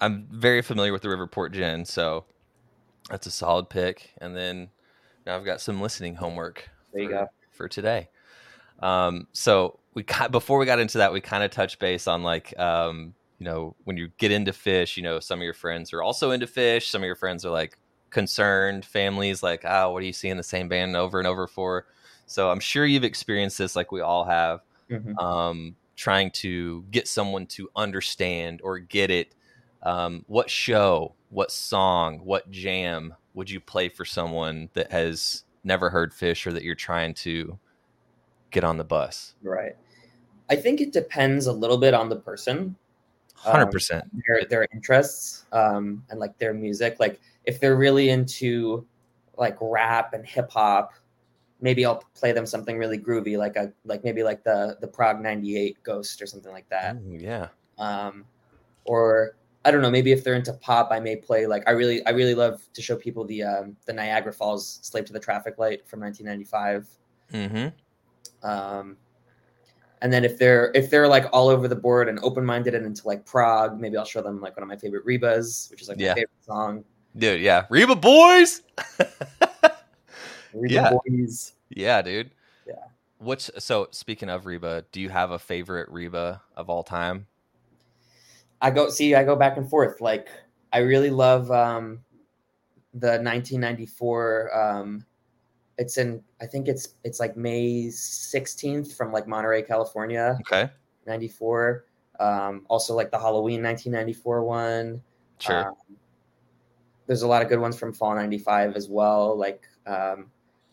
[0.00, 2.24] I'm very familiar with the Riverport Gin, so
[3.08, 4.12] that's a solid pick.
[4.18, 4.68] And then
[5.26, 7.26] now I've got some listening homework There you for, go.
[7.52, 8.08] for today.
[8.80, 12.58] Um, so we before we got into that, we kind of touched base on like
[12.58, 16.02] um, you know when you get into Phish, you know some of your friends are
[16.02, 16.90] also into Phish.
[16.90, 17.78] Some of your friends are like
[18.10, 21.86] concerned families, like oh, what are you seeing the same band over and over for?
[22.26, 25.20] So I'm sure you've experienced this, like we all have Mhm.
[25.22, 29.34] um, trying to get someone to understand or get it.
[29.82, 35.90] Um, what show, what song, what jam would you play for someone that has never
[35.90, 37.58] heard Phish or that you're trying to
[38.50, 39.34] get on the bus?
[39.42, 39.76] Right.
[40.48, 42.76] I think it depends a little bit on the person,
[43.34, 44.04] Hundred Um, percent.
[44.26, 46.96] their their interests, um, and like their music.
[47.00, 48.86] Like if they're really into
[49.38, 50.92] like rap and hip hop,
[51.60, 55.20] maybe I'll play them something really groovy, like a like maybe like the the Prague
[55.22, 56.96] '98 Ghost or something like that.
[57.06, 57.48] Yeah.
[57.78, 58.24] um,
[58.84, 62.04] or I don't know, maybe if they're into pop, I may play like I really
[62.06, 65.58] I really love to show people the um, the Niagara Falls "Slave to the Traffic
[65.58, 66.88] Light" from 1995.
[67.32, 68.48] Mm-hmm.
[68.48, 68.96] Um,
[70.02, 72.86] and then if they're if they're like all over the board and open minded and
[72.86, 75.88] into like Prague, maybe I'll show them like one of my favorite Rebas, which is
[75.88, 76.08] like Yeah.
[76.10, 76.84] my favorite song.
[77.16, 77.66] Dude, yeah.
[77.68, 78.62] Reba boys.
[78.98, 79.76] Reba
[80.54, 80.92] Yeah.
[81.06, 81.52] Boys.
[81.68, 82.30] yeah, dude.
[82.66, 82.74] Yeah.
[83.18, 87.26] What's so speaking of Reba, do you have a favorite Reba of all time?
[88.60, 90.00] I go see I go back and forth.
[90.00, 90.28] Like
[90.72, 92.00] I really love um,
[92.94, 94.50] the 1994.
[94.56, 95.04] Um,
[95.78, 100.38] it's in I think it's it's like May 16th from like Monterey, California.
[100.42, 100.70] Okay.
[101.06, 101.86] 94.
[102.20, 105.02] Um, also like the Halloween 1994 one.
[105.38, 105.68] Sure.
[105.68, 105.74] Um,
[107.06, 109.36] there's a lot of good ones from Fall 95 as well.
[109.36, 110.30] Like um,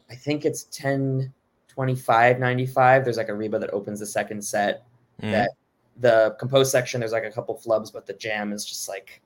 [0.09, 1.33] I think it's 10
[1.69, 3.03] 25 95.
[3.03, 4.83] There's like a Reba that opens the second set.
[5.21, 5.31] Mhm.
[5.31, 5.51] That
[5.99, 9.21] the compose section, there's like a couple flubs, but the jam is just like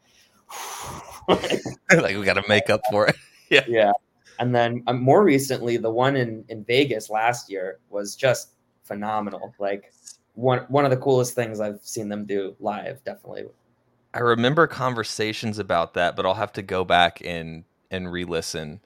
[1.27, 3.15] like we got to make up for it.
[3.49, 3.65] Yeah.
[3.67, 3.91] Yeah.
[4.39, 8.53] And then um, more recently, the one in in Vegas last year was just
[8.84, 9.53] phenomenal.
[9.60, 9.91] Like
[10.36, 13.03] one one of the coolest things I've seen them do live.
[13.03, 13.47] Definitely.
[14.13, 18.79] I remember conversations about that, but I'll have to go back and and re-listen.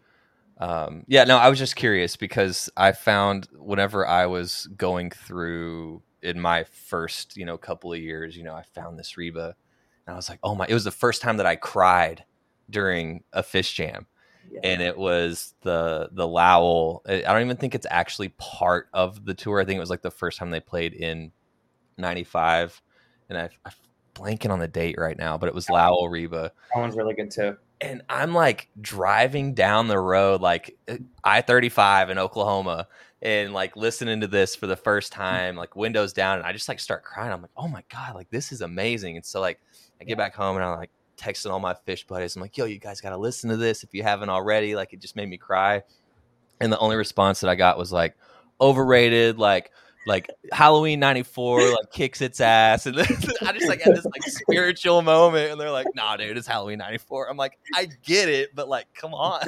[0.57, 6.01] Um, yeah, no, I was just curious because I found whenever I was going through
[6.25, 9.55] in my first, you know, couple of years, you know, I found this Reba,
[10.05, 10.65] and I was like, oh my!
[10.67, 12.25] It was the first time that I cried
[12.69, 14.07] during a Phish jam,
[14.51, 14.61] Yeah.
[14.63, 17.03] and it was the the Lowell.
[17.07, 19.61] I don't even think it's actually part of the tour.
[19.61, 21.31] I think it was like the first time they played in
[21.97, 22.81] '95,
[23.29, 23.71] and I, I'm
[24.13, 27.31] blanking on the date right now, but it was Lowell Reba, that one's really good
[27.31, 27.57] too.
[27.81, 32.87] and I'm like driving down the road, like eh, I 35 in Oklahoma,
[33.21, 35.17] and like listening to this for the first mm.
[35.17, 37.31] time, like windows down, and I just like start crying.
[37.31, 39.17] I'm like, oh my god, like this is amazing.
[39.17, 39.59] And so like
[39.99, 42.35] I get back home and I'm like texting all my Phish buddies.
[42.35, 44.75] I'm like, yo, you guys got to listen to this if you haven't already.
[44.75, 45.83] Like it just made me cry.
[46.59, 48.15] And the only response that I got was like
[48.61, 49.71] overrated, like
[50.07, 53.07] like Halloween '94, like kicks its ass, and then
[53.41, 56.77] I just like had this like spiritual moment, and they're like, "Nah, dude, it's Halloween
[56.77, 59.41] '94." I'm like, I get it, but like, come on,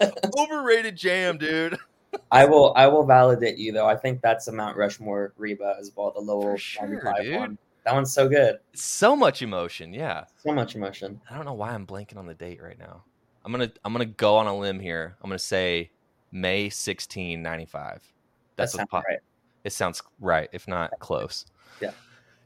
[0.38, 1.78] overrated jam, dude.
[2.30, 3.86] I will I will validate you though.
[3.86, 6.12] I think that's a Mount Rushmore Reba as well.
[6.14, 6.86] The Lowell sure,
[7.22, 7.36] dude.
[7.36, 7.58] one.
[7.84, 8.58] That one's so good.
[8.74, 10.24] So much emotion, yeah.
[10.44, 11.20] So much emotion.
[11.28, 13.02] I don't know why I'm blanking on the date right now.
[13.44, 15.16] I'm gonna I'm gonna go on a limb here.
[15.22, 15.90] I'm gonna say
[16.30, 18.12] May 16, 95.
[18.56, 19.18] That's that sounds pop- right.
[19.64, 21.46] It sounds right, if not close.
[21.80, 21.92] Yeah.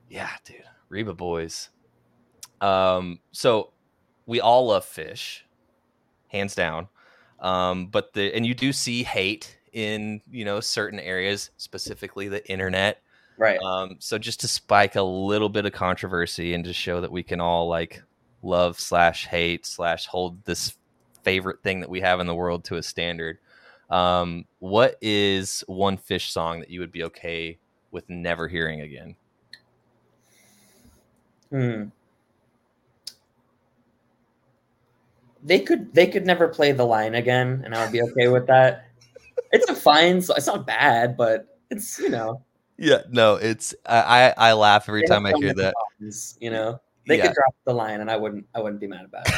[0.09, 0.62] Yeah, dude.
[0.88, 1.70] Reba boys.
[2.61, 3.72] Um, so
[4.26, 5.42] we all love Phish,
[6.29, 6.88] hands down.
[7.40, 12.49] Um, but the and you do see hate in you know certain areas, specifically the
[12.51, 13.03] internet.
[13.38, 13.59] Right.
[13.61, 17.22] Um, so just to spike a little bit of controversy and to show that we
[17.22, 18.03] can all like
[18.42, 20.75] love slash hate slash hold this
[21.22, 23.38] favorite thing that we have in the world to a standard.
[23.90, 27.59] Um, what is one Phish song that you would be okay
[27.90, 29.16] with never hearing again?
[31.51, 31.85] Hmm.
[35.42, 38.46] They could they could never play the line again, and I would be okay with
[38.49, 38.88] that.
[39.53, 40.20] It's a fine.
[40.22, 42.42] so- It's not bad, but it's you know.
[42.79, 45.75] Yeah, no, it's I I, laugh every time I hear that.
[46.01, 47.29] songs, You know, they Yeah.
[47.29, 48.46] could drop the line, and I wouldn't.
[48.55, 49.35] I wouldn't be mad about it.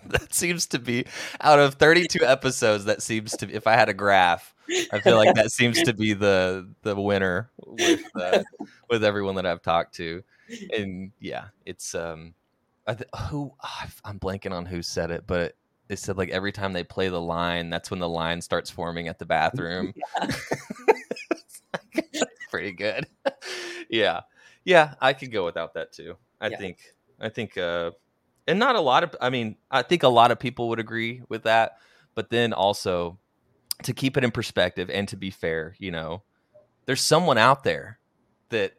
[0.06, 1.04] that seems to be
[1.40, 4.54] out of 32 episodes that seems to if i had a graph
[4.92, 8.42] i feel like that seems to be the the winner with uh,
[8.88, 10.22] with everyone that i've talked to
[10.76, 12.34] and yeah it's um
[12.90, 15.54] I th- who ah, i'm blanking on who said it but
[15.86, 19.08] they said like every time they play the line that's when the line starts forming
[19.08, 19.92] at the bathroom.
[22.50, 23.06] Pretty good.
[23.92, 24.20] Yeah.
[24.64, 26.16] Yeah i could go without that too.
[26.40, 26.58] I Yeah.
[26.58, 26.78] think
[27.20, 27.90] i think uh
[28.46, 31.22] and not a lot of i mean i think a lot of people would agree
[31.28, 31.72] with that
[32.14, 33.18] but then also
[33.82, 36.22] to keep it in perspective and to be fair you know
[36.86, 37.98] there's someone out there
[38.50, 38.72] that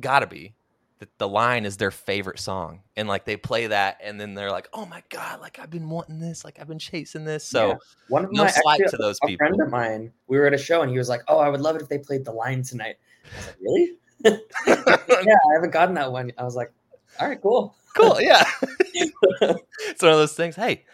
[0.00, 0.54] gotta be
[0.98, 4.50] that the line is their favorite song and like they play that and then they're
[4.50, 7.68] like oh my god like i've been wanting this like i've been chasing this so
[7.68, 7.74] Yeah.
[8.08, 10.54] One of no my actually, to those a people friend of mine, we were at
[10.54, 12.32] a show, and he was like, "Oh, I would love it if they played the
[12.32, 13.92] line tonight." I was like, "Really?
[15.26, 16.72] yeah, I haven't gotten that one." I was like,
[17.20, 18.44] "All right, cool." cool yeah
[19.40, 20.84] it's one of those things hey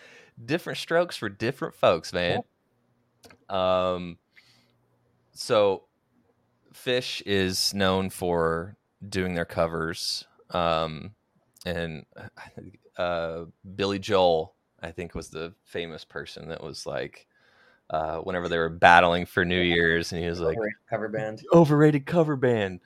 [0.44, 2.40] different strokes for different folks man
[3.48, 4.16] um
[5.32, 5.84] so
[6.72, 8.76] Phish is known for
[9.08, 11.10] doing their covers um
[11.66, 12.04] and
[12.96, 17.26] uh billy joel i think was the famous person that was like
[17.90, 21.42] uh whenever they were battling for new year's and he was like Overrated cover band.
[21.52, 22.80] overrated cover band.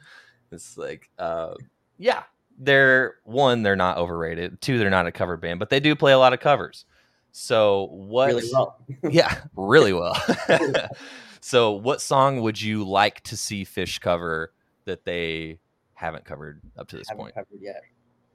[0.50, 1.54] It's like, uh,
[1.98, 2.22] yeah,
[2.58, 4.60] they're one, they're not overrated.
[4.60, 6.84] Two, they're not a cover band, but they do play a lot of covers.
[7.32, 8.28] So what?
[8.28, 8.78] Really well.
[9.10, 10.16] Yeah, really well.
[11.40, 14.52] so what song would you like to see Phish cover
[14.86, 15.58] that they
[15.98, 17.34] haven't covered up to this Haven't point?
[17.34, 17.82] covered yet.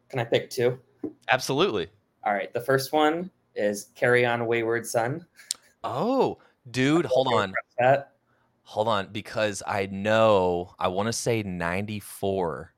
[0.10, 0.78] Can I pick two?
[1.30, 1.88] Absolutely.
[2.26, 2.54] All right.
[2.54, 5.26] The first one is "Carry On, Wayward Son."
[5.84, 6.40] Oh,
[6.72, 7.54] dude, hold on.
[7.80, 8.12] That
[8.64, 12.74] Hold on, because I know I want to say ninety four.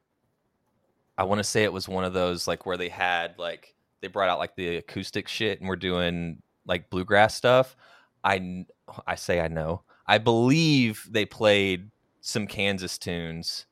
[1.17, 4.07] I want to say it was one of those like where they had like they
[4.07, 7.75] brought out like the acoustic shit and we're doing like bluegrass stuff.
[8.23, 8.65] I
[9.07, 9.83] I say I know.
[10.07, 11.89] I believe they played
[12.21, 13.65] some Kansas tunes,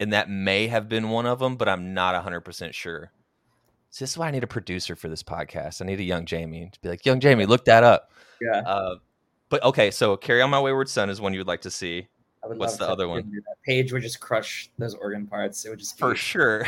[0.00, 3.10] and that may have been one of them, but I'm not 100% sure.
[3.90, 5.80] So this is why I need a producer for this podcast.
[5.80, 8.10] I need a young Jamie to be like, young Jamie, look that up.
[8.40, 8.60] Yeah.
[8.60, 8.96] Uh,
[9.48, 12.06] but okay, so Carry On My Wayward Son is one you would like to see.
[12.44, 13.32] I would What's the other one?
[13.64, 15.64] Paige would just crush those organ parts.
[15.64, 16.66] It would just be For sure.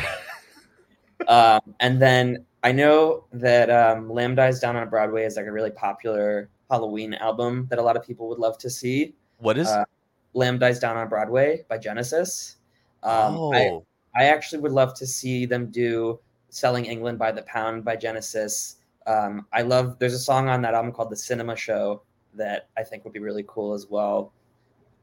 [1.27, 5.51] um, and then I know that um, Lamb Dies Down on Broadway is like a
[5.51, 9.15] really popular Halloween album that a lot of people would love to see.
[9.37, 9.85] what is Uh,
[10.33, 12.57] Lamb Dies Down on Broadway by Genesis.
[13.03, 13.85] Um, oh
[14.15, 17.95] I, I actually would love to see them do Selling England by the Pound by
[17.95, 18.77] Genesis.
[19.07, 22.01] Um, I love, there's a song on that album called The Cinema Show
[22.33, 24.33] that I think would be really cool as well.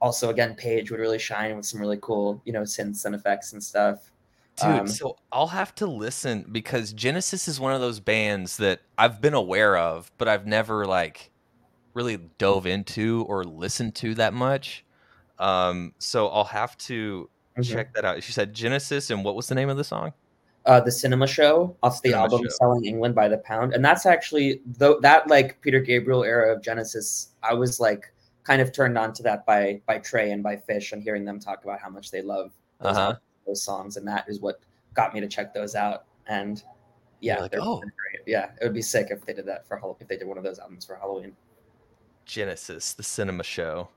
[0.00, 3.52] Also, again, Paige would really shine with some really cool, you know, synths and effects
[3.52, 4.12] and stuff.
[4.60, 8.80] Dude, Um, so I'll have to listen because Genesis is one of those bands that
[8.96, 11.30] I've been aware of, but I've never like
[11.94, 14.84] really dove into or listened to that much.
[15.38, 17.28] Um, so I'll have to
[17.58, 17.72] Mhm.
[17.72, 18.22] check that out.
[18.22, 20.12] She said Genesis, and what was the name of the song?
[20.66, 22.48] uh, the cinema show off the Cinema album Show.
[22.58, 26.60] selling england by the pound and that's actually though that like peter gabriel era of
[26.60, 30.56] genesis i was like kind of turned on to that by by trey and by
[30.56, 33.14] Phish and hearing them talk about how much they love those, Uh-huh.
[33.46, 34.58] those songs and that is what
[34.94, 36.64] got me to check those out and
[37.20, 37.78] yeah like, oh.
[37.78, 38.22] great.
[38.26, 40.42] yeah it would be sick if they did that for if they did one of
[40.42, 41.32] those albums for halloween
[42.24, 43.88] Genesis, the cinema show.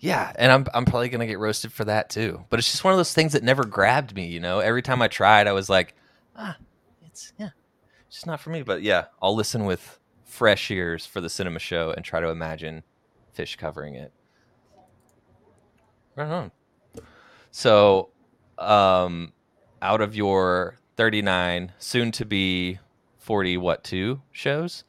[0.00, 2.44] Yeah, and I'm I'm probably gonna get roasted for that too.
[2.50, 4.26] But it's just one of those things that never grabbed me.
[4.26, 5.94] You know, every time I tried, I was like,
[6.36, 6.56] ah,
[7.06, 7.50] it's yeah,
[8.06, 8.62] it's just not for me.
[8.62, 12.84] But yeah, I'll listen with fresh ears for the cinema show and try to imagine
[13.36, 14.12] Phish covering it.
[16.14, 16.52] Right on.
[17.50, 18.10] So,
[18.58, 19.32] um,
[19.82, 22.78] out of your 39, soon to be
[23.18, 24.84] 40, what two shows?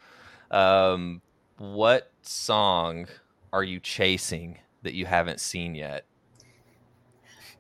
[0.52, 1.22] Um,
[1.58, 3.08] what song
[3.54, 6.06] are you chasing that you haven't seen yet?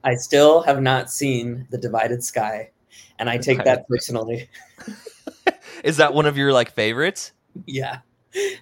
[0.04, 2.70] i still have not seen the divided sky
[3.18, 4.50] and i take that personally
[5.84, 7.32] Is that one of your like favorites?
[7.66, 8.00] Yeah.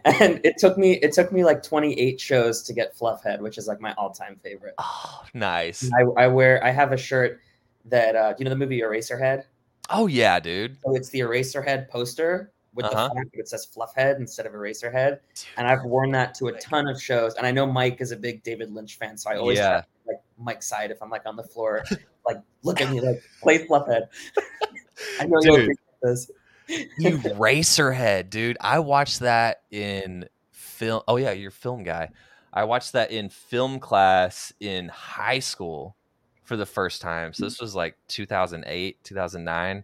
[0.06, 3.68] And it took me it took me like 28 shows to get Fluffhead, which is
[3.68, 4.76] like my all-time favorite.
[4.78, 5.90] Oh, nice.
[5.94, 7.42] I, I wear I have a shirt
[7.86, 9.44] that uh you know the movie Eraserhead?
[9.90, 10.78] Oh yeah, dude.
[10.86, 13.10] So it's the Eraserhead poster with Uh-huh.
[13.10, 15.20] the font that says Fluffhead instead of Eraserhead.
[15.58, 17.34] And I've worn that to a ton of shows.
[17.36, 19.82] And I know Mike is a big David Lynch fan, so I always Yeah.
[20.08, 21.84] like Mike's side if I'm like on the floor,
[22.26, 24.08] like look at me like play Fluffhead.
[25.20, 25.64] I know you'll Dude.
[25.64, 26.32] appreciate this.
[26.98, 28.58] You Racerhead, dude.
[28.60, 31.02] I watched that in film.
[31.08, 32.10] Oh yeah, you're film guy.
[32.54, 35.96] I watched that in film class in high school
[36.44, 37.32] for the first time.
[37.34, 39.84] So this was like 2008, 2009.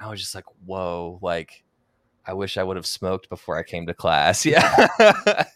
[0.00, 1.64] I was just like, whoa, like
[2.24, 4.44] I wish I would have smoked before I came to class.
[4.46, 4.86] Yeah.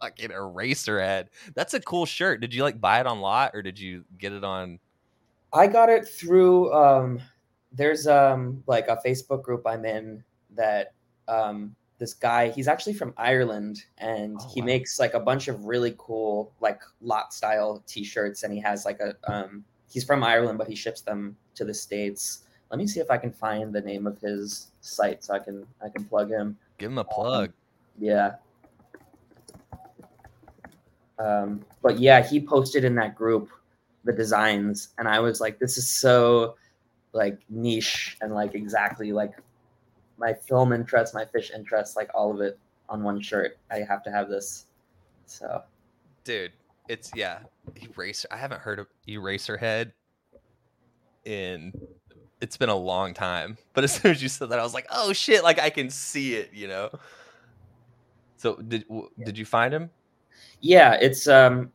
[0.00, 1.26] Fucking Eraserhead.
[1.54, 2.40] That's a cool shirt.
[2.40, 4.78] Did you like buy it on lot or did you get it on
[5.52, 7.20] I got it through um
[7.72, 10.24] there's um like a Facebook group I'm in
[10.54, 10.92] that
[11.28, 14.66] um this guy he's actually from Ireland and Oh, he wow.
[14.66, 19.00] makes like a bunch of really cool like lot style t-shirts and he has like
[19.00, 22.44] a um he's from Ireland but he ships them to the states.
[22.70, 25.66] Let me see if I can find the name of his site so I can
[25.82, 26.56] I can plug him.
[26.78, 27.52] give him a plug?
[27.98, 28.34] Yeah.
[31.18, 33.48] Um, but yeah, he posted in that group
[34.04, 36.56] the designs, and I was like, this is so
[37.12, 39.32] like niche and like exactly like
[40.18, 43.58] my film interest, my Phish interest, like all of it on one shirt.
[43.70, 44.66] I have to have this.
[45.26, 45.62] So
[46.24, 46.52] dude
[46.88, 47.38] it's yeah
[47.76, 49.92] eraser i haven't heard of eraserhead
[51.24, 51.72] in
[52.42, 54.86] it's been a long time but as soon as you said that i was like
[54.90, 56.90] oh shit like i can see it you know
[58.36, 59.88] so did w- did you find him
[60.60, 61.72] yeah, it's um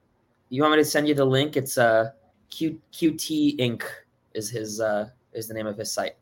[0.49, 1.57] you want me to send you the link?
[1.57, 2.11] It's uh
[2.49, 3.83] Q QT Inc
[4.33, 6.15] is his uh is the name of his site.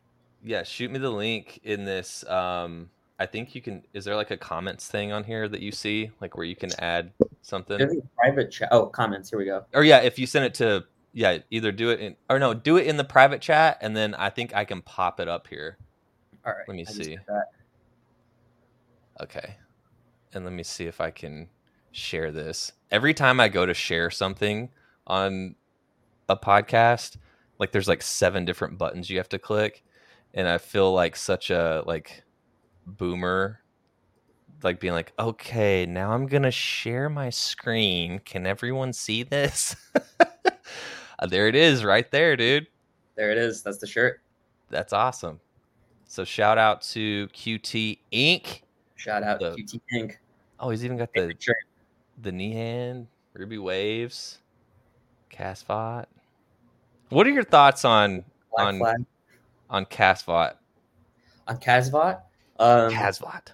[0.44, 4.32] yeah shoot me the link in this um i think you can is there like
[4.32, 7.12] a comments thing on here that you see like where you can add
[7.44, 8.70] something private chat.
[8.72, 9.30] Oh, comments.
[9.30, 9.64] Here we go.
[9.74, 10.84] or yeah if you send it to
[11.16, 14.14] yeah either do it in or no do it in the private chat and then
[14.16, 15.78] i think i can pop it up here
[16.46, 16.68] All right.
[16.68, 17.18] Let me I see.
[19.22, 19.56] Okay.
[20.34, 21.48] And let me see if I can
[21.92, 22.74] share this.
[22.92, 24.70] Every time I go to share something
[25.08, 25.56] on
[26.28, 27.16] a podcast,
[27.60, 29.84] like there's like seven different buttons you have to click
[30.34, 32.24] and I feel like such a like
[32.86, 33.62] boomer
[34.64, 38.20] like being like, "Okay, now I'm going to share my screen.
[38.20, 39.76] Can everyone see this?"
[41.20, 42.68] Uh, there it is right there, dude.
[43.16, 43.62] There it is.
[43.64, 44.22] That's the shirt.
[44.70, 45.40] That's awesome.
[46.08, 48.62] So shout out to QT Inc.
[48.96, 50.16] Shout out The- QT Inc.
[50.60, 51.58] Oh, he's even got the shirt.
[52.22, 54.40] the knee hand, Ruby Waves,
[55.32, 56.06] Kasvot.
[57.10, 58.24] What are your thoughts on
[58.56, 59.06] Black on Flag
[59.70, 60.54] on Kasvot?
[61.48, 62.22] on Kasvot.
[62.58, 63.48] Um, Kasvot.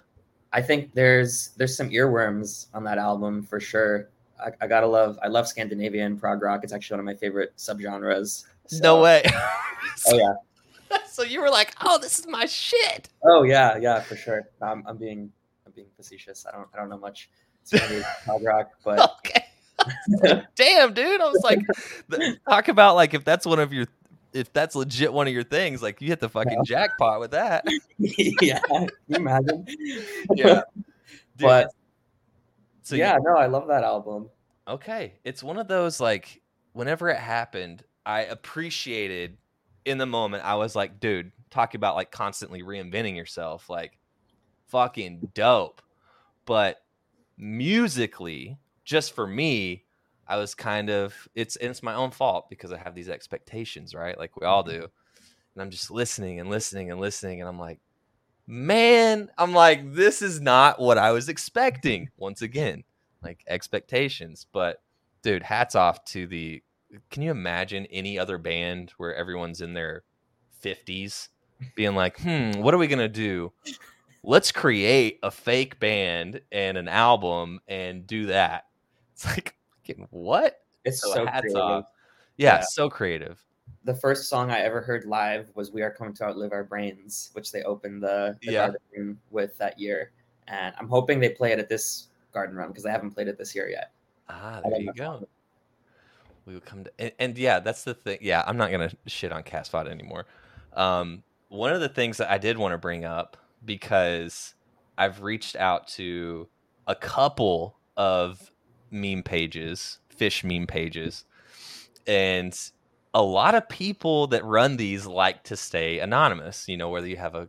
[0.52, 4.08] I think there's there's some earworms on that album for sure.
[4.44, 6.64] I, I gotta love I love Scandinavian prog rock.
[6.64, 8.44] It's actually one of my favorite subgenres.
[8.66, 9.22] So- No way.
[10.08, 10.98] Oh yeah.
[11.06, 14.42] so you were like, "Oh, this is my shit." Oh yeah, yeah, for sure.
[14.60, 15.30] I'm, I'm being
[15.66, 16.44] I'm being facetious.
[16.46, 17.30] I don't I don't know much
[17.64, 19.44] Scandinavian prog rock, but Okay.
[20.54, 21.20] Damn, dude.
[21.20, 21.60] I was like,
[22.48, 23.86] talk about like if that's one of your,
[24.32, 26.62] if that's legit one of your things, like you hit the fucking Yeah.
[26.64, 27.64] jackpot with that.
[27.98, 28.60] yeah,
[29.08, 29.66] imagine?
[30.34, 30.62] Yeah.
[30.64, 30.64] Dude,
[31.38, 31.68] but
[32.82, 34.30] so you- yeah, no, I love that album.
[34.66, 36.40] okay, it's one of those like
[36.72, 39.38] whenever it happened, I appreciated
[39.84, 40.44] in the moment.
[40.44, 43.98] I was like, dude, talk about like constantly reinventing yourself, like
[44.68, 45.82] fucking dope.
[46.46, 46.82] But
[47.36, 49.84] musically, just for me,
[50.26, 53.94] I was kind of it's and it's my own fault because I have these expectations,
[53.94, 54.18] right?
[54.18, 54.80] Like we all mm-hmm.
[54.80, 54.88] do.
[55.54, 57.80] And I'm just listening and listening and listening and I'm like,
[58.46, 62.10] man, I'm like this is not what I was expecting.
[62.16, 62.84] Once again,
[63.22, 64.82] like expectations, but
[65.22, 66.62] dude, hats off to the
[67.10, 70.02] can you imagine any other band where everyone's in their
[70.62, 71.28] 50s
[71.74, 73.52] being like, "Hmm, what are we going to do?"
[74.24, 78.66] let's create a fake band and an album and do that.
[79.14, 79.56] It's like,
[80.10, 80.60] what?
[80.84, 81.60] It's So, so, hats creative.
[81.60, 81.84] off.
[82.36, 82.60] Yeah, Yeah.
[82.62, 83.42] so creative.
[83.84, 87.30] The first song I ever heard live was "We Are Coming to Outlive Our Brains,"
[87.32, 88.58] which they opened the, the Yeah.
[88.66, 90.12] Garden Room with that year,
[90.48, 93.38] and I'm hoping they play it at this Garden Run because they haven't played it
[93.38, 93.92] this year yet.
[94.28, 95.26] Ah, there you go.
[96.44, 98.18] We would come to, and, and yeah, that's the thing.
[98.20, 100.26] Yeah, I'm not gonna shit on Kasvot anymore.
[100.74, 104.54] Um, one of the things that I did want to bring up because
[104.96, 106.48] I've reached out to
[106.86, 108.50] a couple of
[108.90, 111.24] meme pages, Phish meme pages,
[112.06, 112.58] and
[113.14, 116.66] a lot of people that run these like to stay anonymous.
[116.68, 117.48] You know, whether you have a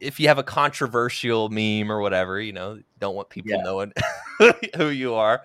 [0.00, 3.62] if you have a controversial meme or whatever, you know, don't want people Yeah.
[3.62, 3.92] knowing
[4.76, 5.42] who you are.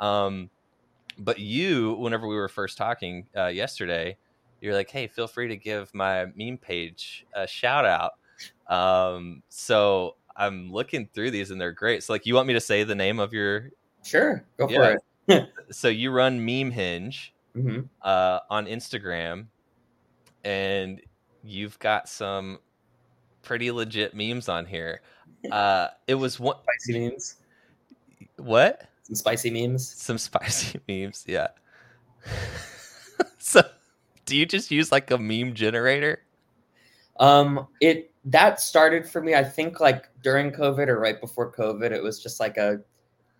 [0.00, 0.50] Um,
[1.18, 4.18] but you, whenever we were first talking uh, yesterday,
[4.60, 8.12] you're like, "Hey, feel free to give my meme page a shout out."
[8.68, 12.02] Um, so I'm looking through these, and they're great.
[12.02, 13.70] So, like, you want me to say the name of your?
[14.04, 14.76] Sure, go Yeah.
[14.76, 14.92] for
[15.28, 15.48] it.
[15.72, 19.46] So you run Meme Hinge hmm uh, on Instagram,
[20.44, 21.00] and
[21.42, 22.58] you've got some
[23.42, 25.00] pretty legit memes on here.
[25.50, 27.36] Uh, it was one Spicy memes,
[28.36, 28.88] what?
[29.06, 29.88] some spicy memes.
[29.88, 31.48] Some spicy memes, yeah.
[33.38, 33.62] so,
[34.24, 36.22] do you just use like a meme generator?
[37.20, 39.34] Um, it that started for me.
[39.34, 41.92] I think like during COVID or right before COVID.
[41.92, 42.80] It was just like a,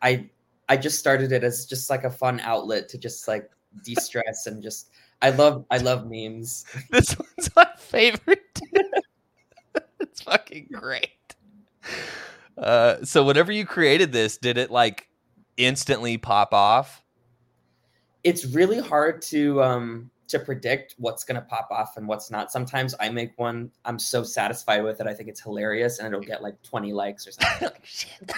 [0.00, 0.30] I
[0.68, 3.50] I just started it as just like a fun outlet to just like
[3.82, 4.90] de-stress and just.
[5.22, 6.66] I love I love memes.
[6.90, 8.60] This one's my favorite.
[10.00, 11.08] it's fucking great.
[12.58, 15.08] Uh, so whenever you created this, did it like
[15.56, 17.02] instantly pop off?
[18.24, 22.50] It's really hard to um to predict what's gonna pop off and what's not.
[22.50, 23.70] Sometimes I make one.
[23.84, 25.06] I'm so satisfied with it.
[25.06, 27.68] I think it's hilarious, and it'll get like 20 likes or something.
[27.82, 28.32] Shit.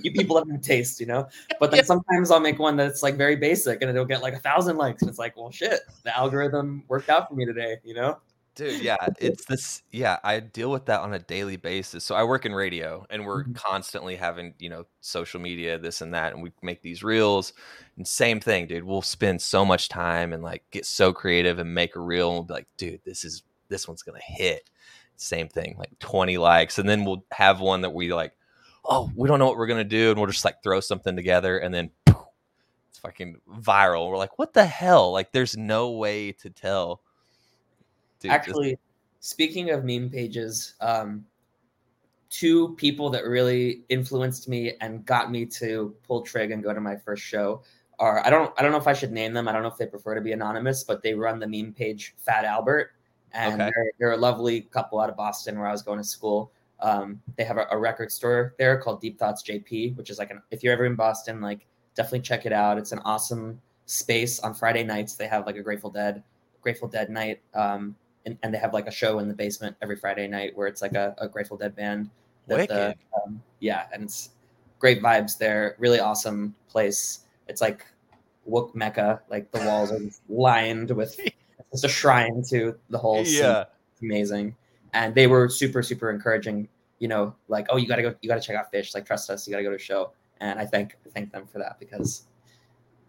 [0.00, 1.28] You people have no taste, you know.
[1.60, 1.84] But then Yeah.
[1.84, 5.02] sometimes I'll make one that's like very basic, and it'll get like a thousand likes,
[5.02, 8.18] and it's like, well, shit, the algorithm worked out for me today, you know.
[8.56, 9.82] Dude, yeah, it's this.
[9.90, 12.04] Yeah, I deal with that on a daily basis.
[12.04, 13.56] So I work in radio, and we're Mhm.
[13.56, 17.52] constantly having, you know, social media, this and that, and we make these reels.
[17.96, 18.84] And same thing, dude.
[18.84, 22.36] We'll spend so much time and like get so creative and make a reel, and
[22.36, 24.70] we'll be like, dude, this is this one's gonna hit.
[25.16, 28.34] Same thing, like twenty likes, and then we'll have one that we like.
[28.84, 31.58] Oh, we don't know what we're gonna do, and we'll just like throw something together,
[31.58, 32.26] and then poof,
[32.90, 34.08] it's fucking viral.
[34.08, 35.12] We're like, what the hell?
[35.12, 37.00] Like, there's no way to tell.
[38.20, 38.78] Dude, Actually,
[39.20, 41.24] speaking of meme pages, um,
[42.30, 46.80] two people that really influenced me and got me to pull trig and go to
[46.80, 47.62] my first show
[48.00, 49.46] are I don't I don't know if I should name them.
[49.46, 52.14] I don't know if they prefer to be anonymous, but they run the meme page
[52.18, 52.92] Fat Albert,
[53.32, 53.70] and Okay.
[53.74, 56.50] they're, they're a lovely couple out of Boston where I was going to school.
[56.80, 60.30] Um, they have a, a record store there called Deep Thoughts JP, which is like
[60.30, 62.78] an if you're ever in Boston, like definitely check it out.
[62.78, 65.14] It's an awesome space on Friday nights.
[65.14, 66.22] They have like a Grateful Dead
[66.60, 67.94] Grateful Dead night, um,
[68.26, 70.82] and, and they have like a show in the basement every Friday night where it's
[70.82, 72.10] like a, a Grateful Dead band.
[72.48, 72.94] that the-
[73.24, 74.30] um, yeah, and it's
[74.78, 75.76] great vibes there.
[75.78, 77.20] Really awesome place.
[77.48, 77.86] It's like
[78.48, 79.20] Wook Mecca.
[79.30, 83.24] Like the walls are lined with it's just a shrine to the whole.
[83.24, 83.42] scene.
[83.42, 83.64] yeah.
[83.92, 84.56] It's amazing.
[84.94, 86.68] And they were super super encouraging.
[86.98, 88.94] You know, like oh you gotta go, you gotta check out Phish.
[88.94, 90.12] Like trust us, you gotta go to a show.
[90.40, 92.24] And I thank I thank them for that because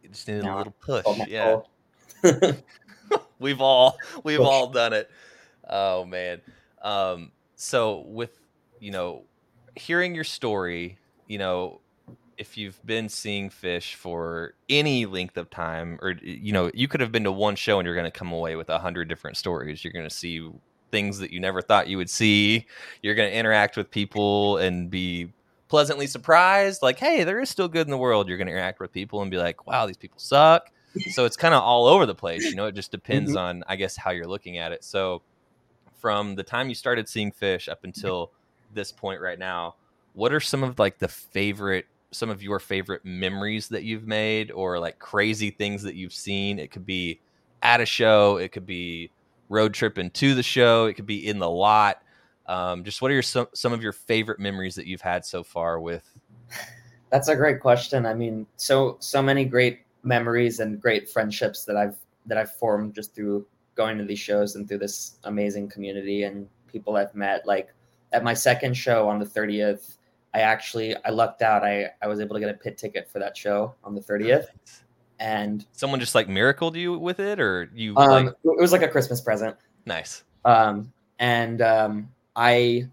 [0.04, 1.06] you just needed a little push.
[1.28, 1.62] Yeah,
[3.40, 4.48] we've all we've Push.
[4.48, 5.10] all done it.
[5.70, 6.42] Oh man.
[6.82, 8.38] Um, so with
[8.80, 9.24] you know
[9.76, 11.82] hearing your story, you know
[12.38, 17.02] if you've been seeing Phish for any length of time, or you know you could
[17.02, 19.38] have been to one show and you're going to come away with a hundred different
[19.38, 19.84] stories.
[19.84, 20.50] You're going to see
[20.96, 22.66] things that you never thought you would see.
[23.02, 25.34] You're going to interact with people and be
[25.68, 26.82] pleasantly surprised.
[26.82, 28.30] Like, hey, there is still good in the world.
[28.30, 30.70] You're going to interact with people and be like, wow, these people suck.
[31.12, 32.44] So it's kind of all over the place.
[32.50, 33.40] You know, it just depends Mhm.
[33.40, 34.84] on, I guess, how you're looking at it.
[34.86, 35.22] So
[36.00, 38.32] from the time you started seeing Phish up until
[38.74, 39.76] this point right now,
[40.14, 44.50] what are some of like the favorite some of your favorite memories that you've made
[44.52, 46.60] or like crazy things that you've seen?
[46.60, 47.20] It could be
[47.62, 49.12] at a show, it could be
[49.50, 52.02] road tripping to the show, it could be in the lot.
[52.48, 55.44] Um, just what are your some, some of your favorite memories that you've had so
[55.44, 56.04] far with
[57.10, 58.06] That's a great question.
[58.06, 62.94] I mean, so so many great memories and great friendships that I've that I've formed
[62.94, 67.46] just through going to these shows and through this amazing community and people I've met.
[67.46, 67.74] Like
[68.12, 69.98] at my second show on the 30th,
[70.34, 71.64] I actually I lucked out.
[71.64, 74.48] I I was able to get a pit ticket for that show on the 30th,
[75.20, 78.82] and someone just like miracled you with it or you um, like it was like
[78.82, 79.56] a Christmas present.
[79.86, 82.88] nice um, and um, I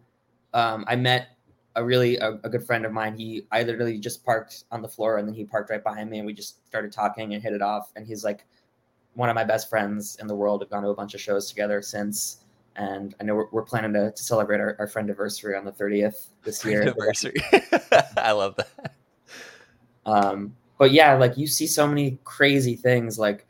[0.54, 1.28] um, I met
[1.76, 3.16] a really a, a good friend of mine.
[3.16, 6.18] He I literally just parked on the floor and then he parked right behind me
[6.18, 7.92] and we just started talking and hit it off.
[7.96, 8.44] And he's like
[9.14, 10.60] one of my best friends in the world.
[10.60, 12.38] We've gone to a bunch of shows together since.
[12.76, 15.72] And I know we're, we're planning to, to celebrate our, our friend anniversary on the
[15.72, 16.80] 30th this year.
[16.80, 17.34] anniversary
[18.16, 18.94] i love that
[20.06, 23.18] Um, but yeah, like you see so many crazy things.
[23.18, 23.46] Like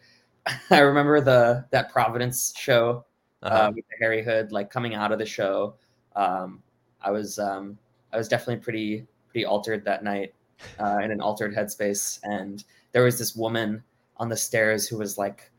[0.71, 3.05] I remember the that Providence show
[3.43, 3.55] uh-huh.
[3.55, 5.75] uh, with the Harry Hood, like coming out of the show.
[6.17, 6.63] Um,
[7.01, 7.79] I was um,
[8.13, 10.35] I was definitely pretty pretty altered that night,
[10.79, 13.83] uh, in an altered headspace, and there was this woman
[14.19, 15.51] on the stairs who was like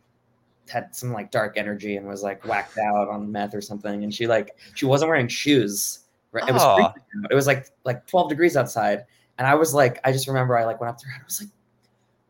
[0.69, 4.13] had some like dark energy and was like whacked out on meth or something, and
[4.13, 5.99] she like she wasn't wearing shoes.
[6.31, 6.47] Right?
[6.47, 6.93] It was
[7.29, 9.05] it was like like twelve degrees outside,
[9.37, 11.25] and I was like I just remember I like went up to her and I
[11.25, 11.49] was like,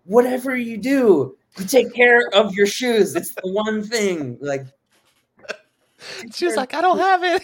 [0.06, 3.16] whatever you do, you take care of your shoes.
[3.16, 4.38] It's the one thing.
[4.42, 4.66] Like
[6.34, 7.42] she was like i don't have it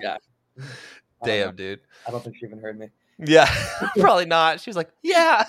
[0.00, 0.18] yeah.
[1.24, 1.52] Damn know.
[1.52, 2.88] dude I don't think she even heard me.
[3.18, 3.52] Yeah,
[3.98, 4.60] probably not.
[4.60, 5.44] She was like, "Yeah."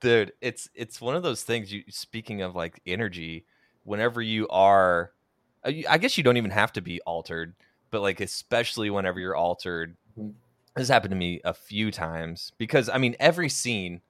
[0.00, 3.46] Dude, it's it's one of those things you speaking of like energy,
[3.84, 5.12] whenever you are
[5.64, 7.54] uh, I guess you don't even have to be altered,
[7.90, 9.96] but like especially whenever you're altered.
[10.18, 10.34] Mhm.
[10.76, 14.00] This happened to me a few times because I mean every scene,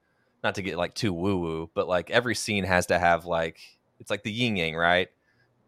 [0.43, 3.59] not to get like too woo woo, but like every scene has to have like
[3.99, 5.09] it's like the yin yang, right?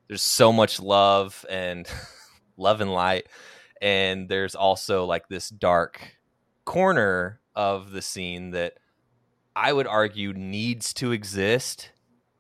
[0.08, 1.88] There's so much love and
[2.58, 3.28] love and light
[3.82, 6.16] and there's also like this dark
[6.64, 8.74] corner of the scene that
[9.56, 11.92] I would argue needs to exist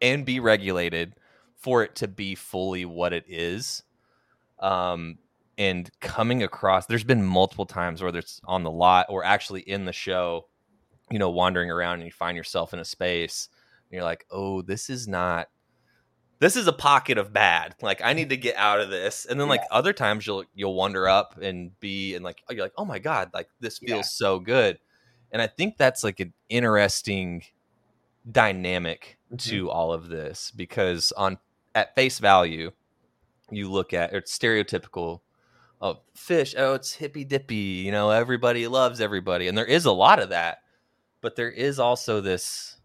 [0.01, 1.15] and be regulated
[1.55, 3.83] for it to be fully what it is.
[4.59, 5.17] Um,
[5.57, 9.85] and coming across, there's been multiple times whether it's on the lot or actually in
[9.85, 10.47] the show,
[11.09, 13.49] you know, wandering around and you find yourself in a space
[13.89, 15.47] and you're like, oh, this is not
[16.39, 17.75] this is a pocket of bad.
[17.81, 19.25] Like I need to get out of this.
[19.25, 22.73] And then like other times you'll you'll wander up and be and like you're like,
[22.77, 24.01] oh my God, like this feels Yeah.
[24.01, 24.77] so good.
[25.31, 27.43] And I think that's like an interesting
[28.29, 29.39] dynamic Mhm.
[29.49, 31.37] to all of this because on
[31.73, 32.71] at face value,
[33.49, 35.21] you look at it's stereotypical
[35.85, 39.47] of Phish, oh, it's hippy dippy, you know, everybody loves everybody.
[39.47, 40.63] And there is a lot of that,
[41.21, 42.77] but there is also this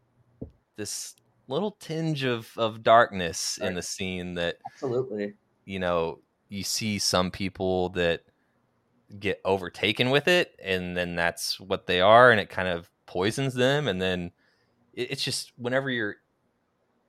[0.77, 1.15] this
[1.49, 5.35] little tinge of of darkness in the scene that Absolutely.
[5.65, 8.23] you know you see some people that
[9.19, 13.55] get overtaken with it and then that's what they are and it kind of poisons
[13.55, 14.31] them and then
[14.95, 16.17] it, it's just whenever you're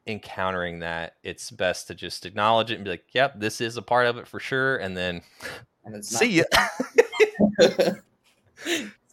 [0.08, 3.82] encountering that it's best to just acknowledge it and be like yep this is a
[3.82, 5.22] part of it for sure and then
[5.86, 6.44] And it's see ya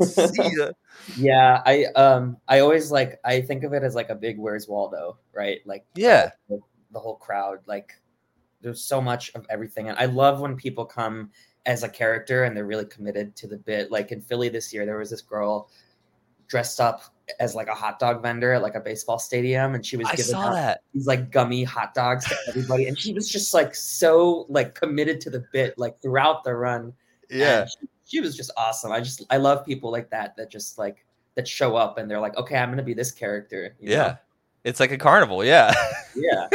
[0.03, 0.71] see ya
[1.17, 4.69] yeah, I um I always like I think of it as like a big Where's
[4.69, 5.61] Waldo, right?
[5.65, 6.61] Like yeah the,
[6.93, 7.59] the whole crowd.
[7.67, 7.95] Like
[8.61, 9.89] there's so much of everything.
[9.89, 11.31] And I love when people come
[11.67, 13.91] as a character and they're really committed to the bit.
[13.91, 15.71] Like in Philly this year, there was this girl
[16.49, 17.03] dressed up
[17.41, 20.17] as like a hot dog vendor at like a baseball stadium and she was i
[20.17, 23.55] giving saw out that these like gummy hot dogs to everybody and she was just
[23.55, 26.93] like so like committed to the bit like throughout the run
[27.31, 30.79] yeah she, she was just awesome i just i love people like that that just
[30.79, 31.05] like
[31.35, 33.95] that show up and they're like okay i'm gonna be this character you know?
[33.95, 34.17] yeah
[34.65, 35.73] it's like a carnival yeah
[36.17, 36.49] yeah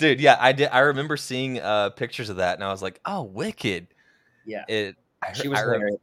[0.00, 0.20] dude.
[0.20, 0.68] Yeah, I did.
[0.72, 3.86] I remember seeing uh pictures of that, and I was like, "Oh, wicked!"
[4.44, 4.96] Yeah, It.
[5.22, 6.00] I, she was I, re- hilarious.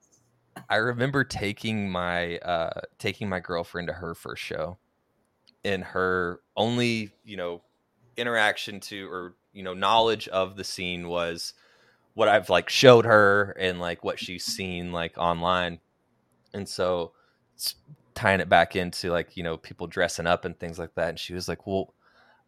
[0.69, 4.77] I remember taking my uh taking my girlfriend to her first show,
[5.65, 7.61] and her only you know
[8.17, 11.53] interaction to or you know knowledge of the scene was
[12.15, 15.79] what I've like showed her and like what she's seen like online,
[16.53, 17.13] and so
[18.15, 21.19] tying it back into like you know people dressing up and things like that, and
[21.19, 21.93] she was like, "Well,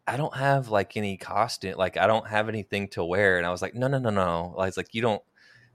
[0.06, 3.50] I don't have like any costume, like I don't have anything to wear," and I
[3.50, 5.22] was like, "No, no, no, no," I was like, "You don't."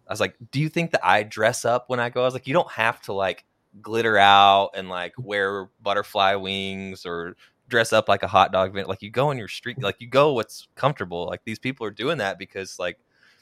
[0.08, 2.34] I was like, "Do you think that I dress up when I go?" I was
[2.34, 3.45] like, "You don't have to like
[3.82, 5.24] glitter out and like mm.
[5.24, 7.36] wear butterfly wings or
[7.68, 8.88] dress up like a hot dog vendor.
[8.88, 11.26] Like you go in your street, like you go what's comfortable.
[11.26, 12.99] Like these people are doing that because like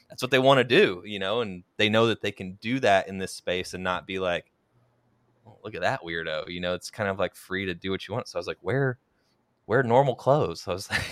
[0.08, 2.80] that's what they want to do, you know, and they know that they can do
[2.80, 4.50] that in this space and not be like,
[5.46, 6.74] oh, look at that weirdo, you know.
[6.74, 8.28] It's kind of like free to do what you want.
[8.28, 8.98] So I was like, wear
[9.66, 10.62] wear normal clothes.
[10.62, 11.02] So I was like,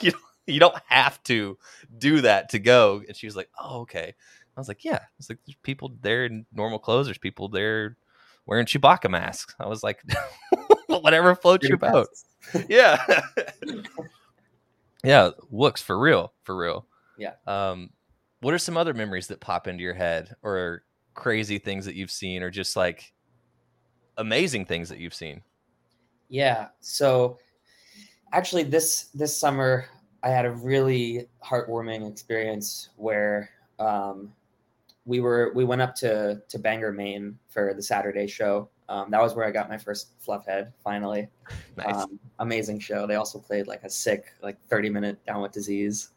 [0.00, 1.58] you don't, you don't have to
[1.98, 3.02] do that to go.
[3.06, 4.14] And she was like, oh okay.
[4.58, 4.98] I was like, yeah.
[5.20, 7.06] It's like there's people there in normal clothes.
[7.06, 7.96] There's people there
[8.44, 9.54] wearing Chewbacca masks.
[9.60, 10.02] I was like,
[10.88, 12.08] whatever floats your boat.
[12.68, 13.04] Yeah.
[15.04, 15.30] yeah.
[15.52, 16.32] Looks for real.
[16.42, 16.86] For real.
[17.18, 17.34] Yeah.
[17.46, 17.90] Um,
[18.40, 20.82] what are some other memories that pop into your head or
[21.14, 23.12] crazy things that you've seen or just like
[24.16, 25.42] amazing things that you've seen?
[26.28, 26.68] Yeah.
[26.80, 27.38] So
[28.32, 29.86] actually this this summer
[30.24, 34.32] I had a really heartwarming experience where um,
[35.08, 38.68] we were we went up to to Bangor, Maine for the Saturday show.
[38.90, 41.28] Um, that was where I got my first fluff head finally.
[41.76, 41.94] Nice.
[41.94, 43.06] Um, amazing show.
[43.06, 46.10] They also played like a sick like 30 minute down with disease.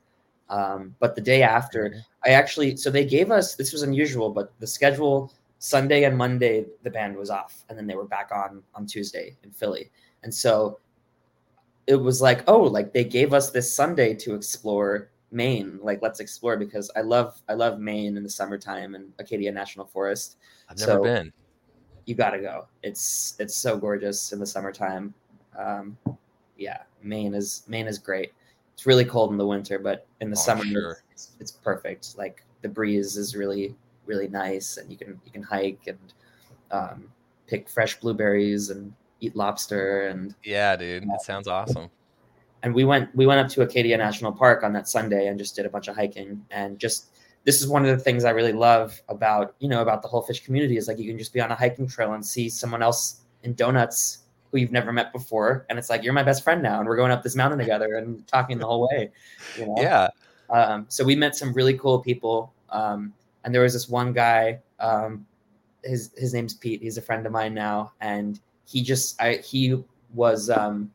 [0.49, 4.53] Um, but the day after, I actually so they gave us this was unusual, but
[4.59, 8.61] the schedule Sunday and Monday the band was off, and then they were back on
[8.75, 9.89] on Tuesday in Philly,
[10.23, 10.79] and so
[11.87, 16.19] it was like oh like they gave us this Sunday to explore Maine, like let's
[16.19, 20.37] explore because I love I love Maine in the summertime and Acadia National Forest.
[20.69, 21.33] I've never so- been.
[22.05, 22.67] You got to go.
[22.83, 25.13] It's it's so gorgeous in the summertime.
[25.57, 25.97] Um,
[26.57, 28.33] yeah, Maine is Maine is great.
[28.73, 31.03] It's really cold in the winter, but in the Oh, summer sure.
[31.11, 32.17] it's, it's perfect.
[32.17, 33.75] Like the breeze is really
[34.07, 36.13] really nice, and you can you can hike and
[36.71, 37.11] um,
[37.47, 41.03] pick fresh blueberries and eat lobster and Yeah, dude.
[41.03, 41.89] It sounds awesome.
[42.63, 45.55] And we went we went up to Acadia National Park on that Sunday and just
[45.55, 46.45] did a bunch of hiking.
[46.51, 47.07] And just
[47.43, 50.23] this is one of the things I really love about you know about the whole
[50.23, 52.81] Phish community is like you can just be on a hiking trail and see someone
[52.81, 54.19] else in donuts
[54.51, 55.65] who you've never met before.
[55.69, 57.95] And it's like you're my best friend now and we're going up this mountain together
[57.95, 59.11] and talking the whole way
[59.57, 59.75] you know?
[59.77, 60.09] Yeah.
[60.49, 64.59] um, so we met some really cool people um, and there was this one guy
[64.81, 65.25] um,
[65.83, 66.81] his his name's Pete.
[66.81, 67.93] He's a friend of mine now.
[68.01, 69.81] And he just I he
[70.13, 70.91] was um,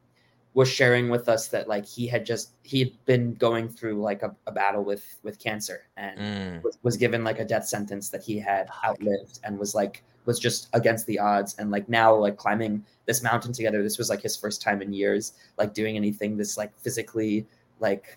[0.56, 4.22] was sharing with us that like he had just he had been going through like
[4.22, 6.62] a, a battle with with cancer and Mm.
[6.64, 10.38] was, was given like a death sentence that he had outlived and was like was
[10.40, 14.22] just against the odds and like now like climbing this mountain together this was like
[14.22, 17.46] his first time in years like doing anything this like physically
[17.80, 18.16] like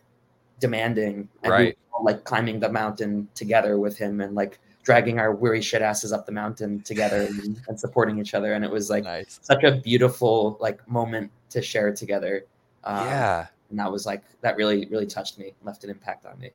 [0.61, 1.77] demanding and we Right.
[1.91, 5.81] were all, like climbing the mountain together with him and like dragging our weary shit
[5.81, 9.39] asses up the mountain together and, and supporting each other and it was like nice.
[9.41, 12.45] such a beautiful like moment to share together
[12.85, 13.47] um, yeah.
[13.69, 16.51] and that was like that really really touched me left an impact on me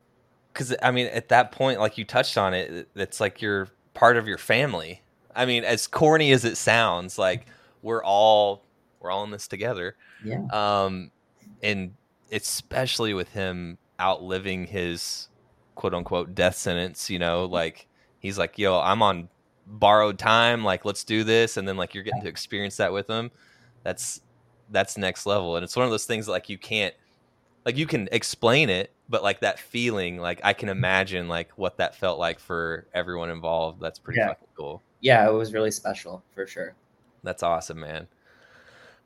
[0.54, 4.16] because I mean, at that point, like you touched on it, it's like you're part
[4.16, 5.02] of your family.
[5.34, 7.46] I mean, as corny as it sounds, like
[7.82, 8.62] we're all
[9.00, 9.96] we're all in this together.
[10.24, 11.10] yeah Um,
[11.62, 11.92] and
[12.32, 15.28] especially with him outliving his
[15.74, 17.88] quote unquote death sentence, you know, like
[18.24, 19.28] he's like, "Yo, I'm on
[19.66, 20.64] borrowed time.
[20.64, 23.30] Like, let's do this," and then like you're getting to experience that with him.
[23.84, 24.20] That's
[24.70, 26.94] that's next level, and it's one of those things that, like you can't
[27.64, 31.78] like you can explain it but like that feeling like i can imagine like what
[31.78, 34.28] that felt like for everyone involved that's pretty Yeah.
[34.28, 36.74] fucking cool yeah it was really special for sure
[37.22, 38.06] that's awesome man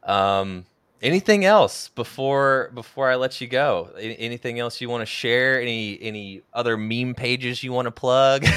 [0.04, 0.64] um
[1.03, 3.90] anything else before before i let you go?
[3.99, 5.61] Anything else you want to share?
[5.61, 8.44] Any any other meme pages you want to plug?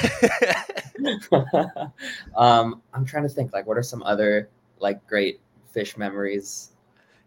[2.38, 5.40] Um i'm trying to think like what are some other like great
[5.76, 6.72] Phish memories?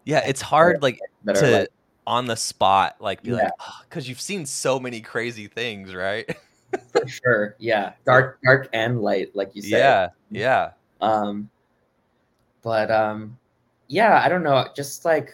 [0.05, 0.99] Yeah it's hard like
[1.33, 1.69] to like
[2.07, 3.37] on the spot like be Yeah.
[3.37, 3.51] like
[3.89, 6.33] because you've seen so many crazy things right?
[6.91, 7.93] For sure yeah.
[8.05, 9.69] Dark dark and light like you said.
[9.71, 10.71] Yeah yeah.
[11.01, 11.49] Um
[12.61, 13.37] but um
[13.87, 15.31] yeah i don't know just like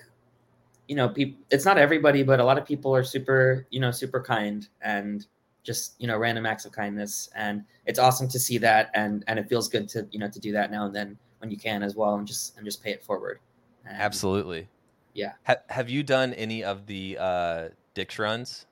[0.88, 3.92] you know people it's not everybody but a lot of people are super you know
[3.92, 5.28] super kind and
[5.64, 9.38] just you know random acts of kindness and it's awesome to see that and and
[9.40, 11.84] it feels good to you know to do that now and then when you can
[11.84, 13.40] as well and just and just pay it forward
[13.86, 14.68] And, absolutely
[15.14, 15.34] Yeah.
[15.46, 18.66] Ha- have you done any of the uh, Dick's runs?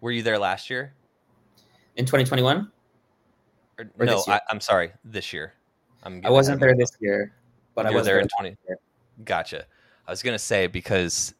[0.00, 0.94] Were you there last year?
[1.96, 2.70] In 2021,
[3.78, 4.24] Or, Or no.
[4.26, 5.52] I, I'm sorry, this year.
[6.02, 7.32] I'm I wasn't there this year,
[7.74, 8.78] but I You were was there in last 20 year.
[9.24, 9.64] Gotcha.
[10.06, 11.34] I was gonna say because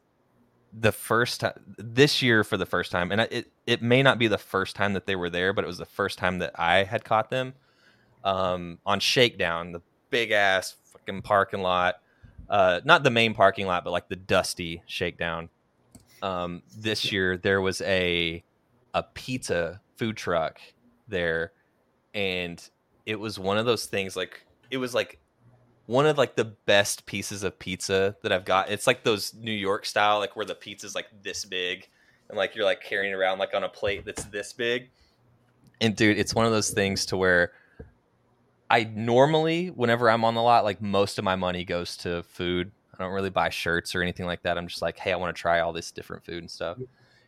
[0.79, 4.17] the first time this year for the first time, and I- it it may not
[4.19, 6.51] be the first time that they were there, but it was the first time that
[6.59, 7.53] I had caught them
[8.23, 11.95] um, on Shakedown, the big ass fucking parking lot.
[12.49, 15.49] Uh, not the main parking lot, but like the dusty Shakedown.
[16.21, 18.43] Um, this year there was a
[18.93, 20.59] a pizza food truck
[21.07, 21.51] there,
[22.13, 22.61] and
[23.05, 25.19] it was one of those things like it was like
[25.85, 28.69] one of like the best pieces of pizza that I've got.
[28.69, 31.87] It's like those New York style, like where the pizza's like this big,
[32.29, 34.89] and like you're like carrying around like on a plate that's this big.
[35.81, 37.51] And dude, it's one of those things to where
[38.69, 42.71] I normally, whenever I'm on the lot, like most of my money goes to food.
[42.93, 44.57] I don't really buy shirts or anything like that.
[44.57, 46.77] I'm just like, hey, I want to try all this different food and stuff.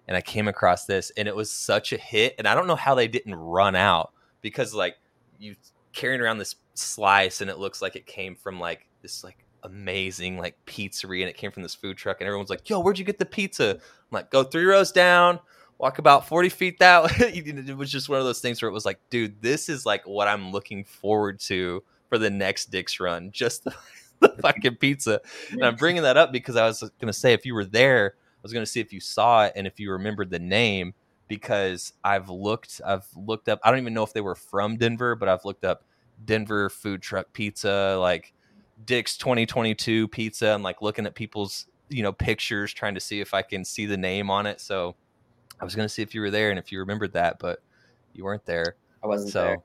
[0.07, 2.35] And I came across this, and it was such a hit.
[2.37, 4.95] And I don't know how they didn't run out because like
[5.39, 5.55] you
[5.95, 10.37] carrying around this slice and it looks like it came from like this like amazing
[10.37, 13.05] like pizzeria and it came from this food truck and everyone's like yo where'd you
[13.05, 13.71] get the pizza?
[13.71, 13.79] I'm
[14.11, 15.39] like go three rows down
[15.77, 17.33] walk about 40 feet that way.
[17.33, 20.05] It was just one of those things where it was like dude this is like
[20.05, 23.73] what i'm looking forward to for the next dick's run just the,
[24.19, 25.21] the fucking pizza.
[25.51, 28.39] And i'm bringing that up because i was to say if you were there i
[28.43, 30.93] was to see if you saw it and if you remembered the name
[31.27, 35.15] because I've looked I've looked up I don't even know if they were from Denver,
[35.15, 35.83] but I've looked up
[36.23, 38.33] Denver food truck pizza, like
[38.85, 43.33] Dick's 2022 pizza and like looking at people's, you know, pictures trying to see if
[43.33, 44.61] I can see the name on it.
[44.61, 44.95] So
[45.59, 47.59] I was going to see if you were there and if you remembered that, but
[48.13, 48.75] you weren't there.
[49.03, 49.57] I wasn't So there.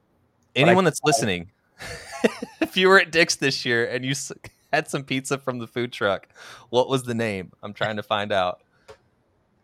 [0.56, 1.50] anyone that's listening,
[2.60, 4.14] if you were at Dick's this year and you
[4.72, 6.28] had some pizza from the food truck,
[6.70, 7.52] what was the name?
[7.62, 8.60] I'm trying to find out.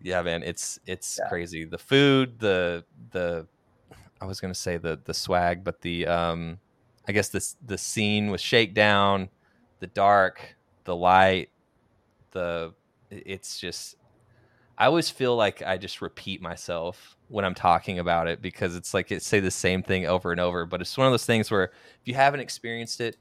[0.01, 1.29] Yeah, man, it's it's Yeah.
[1.29, 1.65] crazy.
[1.65, 3.47] The food, the the
[4.21, 6.59] I was gonna say the the swag, but the um
[7.09, 9.31] I guess this the scene with shakedown,
[9.81, 11.51] the dark, the light,
[12.33, 12.75] the
[13.11, 13.97] it's just
[14.79, 18.93] I always feel like I just repeat myself when I'm talking about it because it's
[18.95, 20.67] like it say the same thing over and over.
[20.67, 23.17] But it's one of those things where if you haven't experienced it,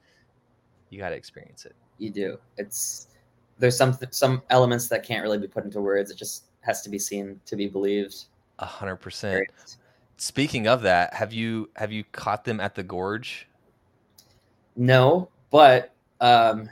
[0.89, 1.75] you got to experience it.
[1.97, 2.37] You do.
[2.57, 3.07] It's
[3.57, 6.11] there's some some elements that can't really be put into words.
[6.11, 8.25] It just has to be seen to be believed.
[8.59, 9.47] A hundred percent.
[10.17, 13.47] Speaking of that, have you have you caught them at the gorge?
[14.75, 16.69] No, but um,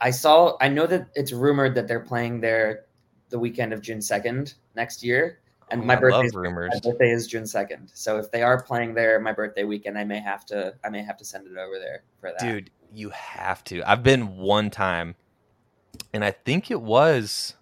[0.00, 0.56] I saw.
[0.60, 2.84] I know that it's rumored that they're playing there
[3.28, 6.22] the weekend of June second next year, and Oh, my birthday.
[6.26, 6.70] love rumors.
[6.74, 10.04] My birthday is June second, so if they are playing there my birthday weekend, I
[10.04, 10.74] may have to.
[10.84, 12.40] I may have to send it over there for that.
[12.40, 13.82] Dude, you have to.
[13.88, 15.16] I've been one time,
[16.12, 17.55] and I think it was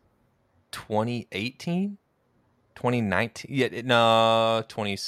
[0.74, 1.96] 2018,
[2.74, 3.46] 2019.
[3.48, 4.92] Yeah, no, 20.
[4.92, 4.98] It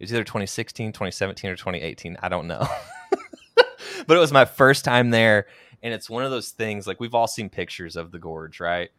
[0.00, 2.16] was either 2016, 2017, or 2018.
[2.22, 2.64] I don't know.
[4.06, 5.46] but it was my first time there,
[5.82, 6.86] and it's one of those things.
[6.86, 8.90] Like we've all seen pictures of the gorge, right?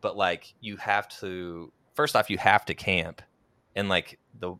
[0.00, 1.72] But like you have to.
[1.94, 3.22] First off, you have to camp,
[3.76, 4.56] and like the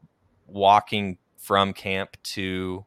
[0.47, 2.85] walking from camp to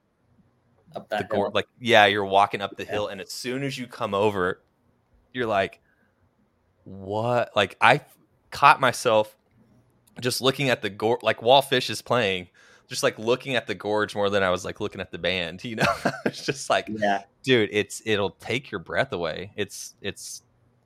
[0.95, 1.51] up the that gore hill.
[1.53, 4.61] like yeah you're walking up the hill and as soon as you come over
[5.33, 5.81] you're like
[6.89, 8.01] what like I
[8.49, 9.35] caught myself
[10.19, 12.47] just looking at the gorge like while Phish is playing
[12.87, 15.63] just like looking at the gorge more than i was like looking at the band
[15.63, 15.85] you know?
[16.25, 19.51] It's just like yeah, dude it's it'll take your breath away.
[19.55, 20.41] It's it's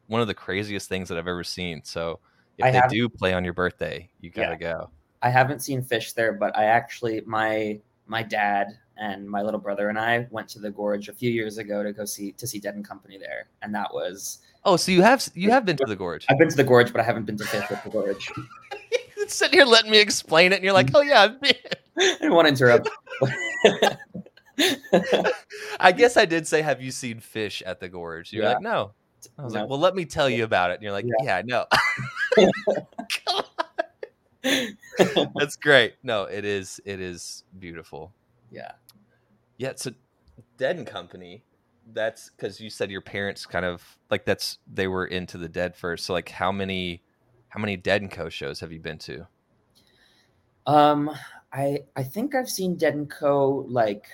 [0.08, 1.82] one of the craziest things that i've ever seen.
[1.84, 2.20] So
[2.58, 4.90] if I they do play on your birthday you gotta go.
[5.22, 9.90] I haven't seen Phish there, but I actually my my dad and my little brother
[9.90, 12.60] and I went to the gorge a few years ago to go see to see
[12.60, 15.86] Dead and Company there, and that was oh so you have you have been to
[15.88, 17.90] the gorge I've been to the gorge, but I haven't been to Phish at the
[17.90, 18.32] gorge.
[19.28, 21.54] sitting here letting me explain it and you're like oh yeah I've been
[21.98, 22.90] I didn't want to interrupt.
[25.80, 28.50] I guess I did say, "Have you seen Phish at the gorge?" You're Yeah.
[28.54, 28.92] like, "No."
[29.38, 29.62] I was No.
[29.62, 31.42] like, "Well, let me tell you about it." And you're like, Yeah.
[31.42, 31.66] "Yeah, no."
[35.36, 35.96] That's great.
[36.04, 36.80] No, it is.
[36.86, 38.12] It is beautiful.
[38.52, 38.72] yeah.
[39.64, 39.74] Yeah.
[39.78, 39.92] So,
[40.58, 41.44] Dead and Company.
[41.94, 45.76] That's because you said your parents kind of like that's they were into the Dead
[45.76, 46.06] first.
[46.06, 47.02] So, like, how many,
[47.48, 49.26] how many Dead and Co shows have you been to?
[50.68, 51.10] Um,
[51.54, 53.66] I I think I've seen Dead and Co.
[53.70, 54.06] like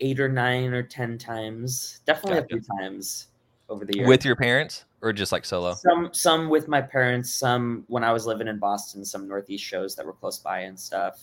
[0.00, 2.00] eight or nine or ten times.
[2.04, 3.28] Definitely a few times
[3.68, 4.08] over the years.
[4.08, 5.74] With your parents or just like solo?
[5.74, 9.94] some some with my parents, some when I was living in Boston, some Northeast shows
[9.94, 11.20] that were close by and stuff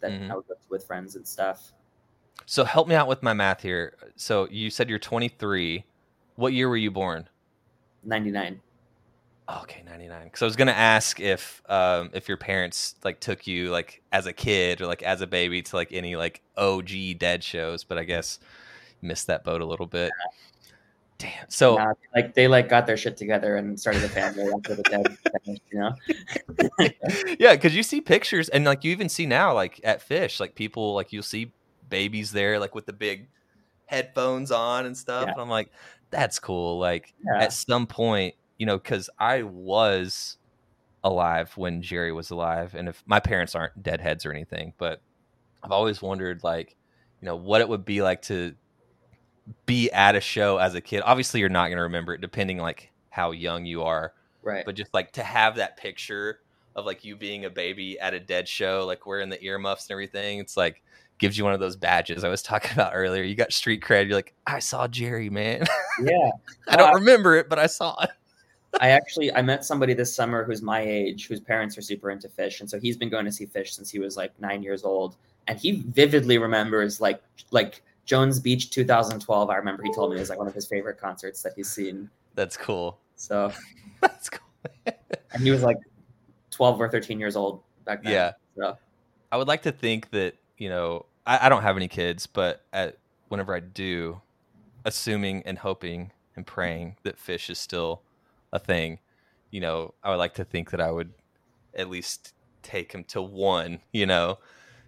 [0.00, 0.30] that Mhm.
[0.30, 1.72] I was with, with friends and stuff.
[2.50, 3.92] So help me out with my math here.
[4.16, 5.84] So you said you're 23.
[6.36, 7.28] What year were you born?
[8.04, 8.58] 99.
[9.62, 10.24] Okay, 99.
[10.24, 14.24] Because I was gonna ask if um if your parents like took you like as
[14.24, 17.98] a kid or like as a baby to like any like OG dead shows, but
[17.98, 18.38] I guess
[19.02, 20.10] missed that boat a little bit.
[21.18, 21.50] Damn.
[21.50, 24.84] So Nah, like they like got their shit together and started a family after the
[24.84, 25.94] dead finished, you know.
[27.38, 30.54] yeah, because you see pictures and like you even see now like at Phish, like
[30.54, 31.52] people like you'll see
[31.88, 33.28] babies there like with the big
[33.86, 35.24] headphones on and stuff.
[35.26, 35.32] Yeah.
[35.32, 35.70] And I'm like,
[36.10, 36.78] that's cool.
[36.78, 37.42] Like Yeah.
[37.42, 40.36] at some point, you know, because I was
[41.04, 45.00] alive when Jerry was alive, and if my parents aren't deadheads or anything, but
[45.62, 46.76] I've always wondered like,
[47.20, 48.54] you know, what it would be like to
[49.66, 51.02] be at a show as a kid.
[51.04, 54.12] Obviously, you're not going to remember it, depending like how young you are
[54.42, 54.64] Right.
[54.64, 56.40] but just like to have that picture
[56.76, 59.92] of like you being a baby at a dead show, like wearing the earmuffs and
[59.92, 60.82] everything, it's like
[61.18, 63.22] gives you one of those badges I was talking about earlier.
[63.22, 64.06] You got street cred.
[64.06, 65.64] You're like, I saw Jerry, man.
[66.02, 66.30] yeah.
[66.68, 68.10] I don't I- remember it, but I saw it.
[68.80, 72.28] I actually I met somebody this summer who's my age, whose parents are super into
[72.28, 74.84] Phish, and so he's been going to see Phish since he was like nine years
[74.84, 75.16] old,
[75.46, 79.48] and he vividly remembers like like Jones Beach 2012.
[79.50, 81.70] I remember he told me it was like one of his favorite concerts that he's
[81.70, 82.10] seen.
[82.34, 82.98] That's cool.
[83.16, 83.50] So,
[84.02, 84.46] That's cool.
[85.32, 85.78] and he was like
[86.50, 88.12] 12 or 13 years old back then.
[88.12, 88.32] Yeah.
[88.56, 88.76] So,
[89.32, 92.64] I would like to think that, you know, I, I don't have any kids, but
[92.72, 92.98] at,
[93.28, 94.20] whenever I do,
[94.84, 98.02] assuming and hoping and praying that Phish is still
[98.52, 98.98] a thing,
[99.50, 101.12] you know, I would like to think that I would
[101.74, 104.38] at least take him to one, you know,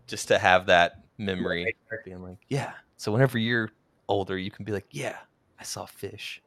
[0.07, 2.73] just to have that memory being like, yeah.
[2.97, 3.71] So whenever you're
[4.09, 5.17] older, you can be like, yeah,
[5.59, 6.41] I saw Phish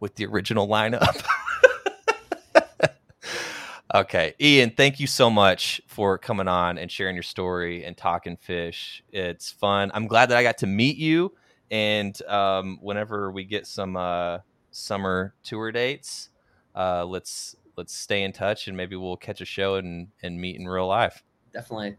[0.00, 1.24] with the original lineup.
[3.94, 4.34] okay.
[4.40, 9.02] Ian, thank you so much for coming on and sharing your story and talking Phish.
[9.12, 9.90] It's fun.
[9.94, 11.32] I'm glad that I got to meet you.
[11.70, 14.38] And um, whenever we get some uh,
[14.70, 16.30] summer tour dates,
[16.74, 20.56] uh, let's let's stay in touch and maybe we'll catch a show and, and meet
[20.56, 21.22] in real life.
[21.52, 21.96] definitely.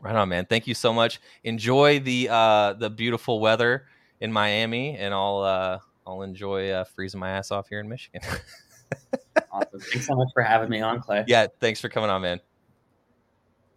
[0.00, 0.46] Right on, man.
[0.46, 1.20] Thank you so much.
[1.42, 3.86] Enjoy the uh, the beautiful weather
[4.20, 8.20] in Miami, and I'll uh, I'll enjoy uh, freezing my ass off here in Michigan.
[9.52, 9.80] Awesome.
[9.80, 11.24] Thanks so much for having me on, Clay.
[11.26, 12.40] yeah, thanks for coming on, man.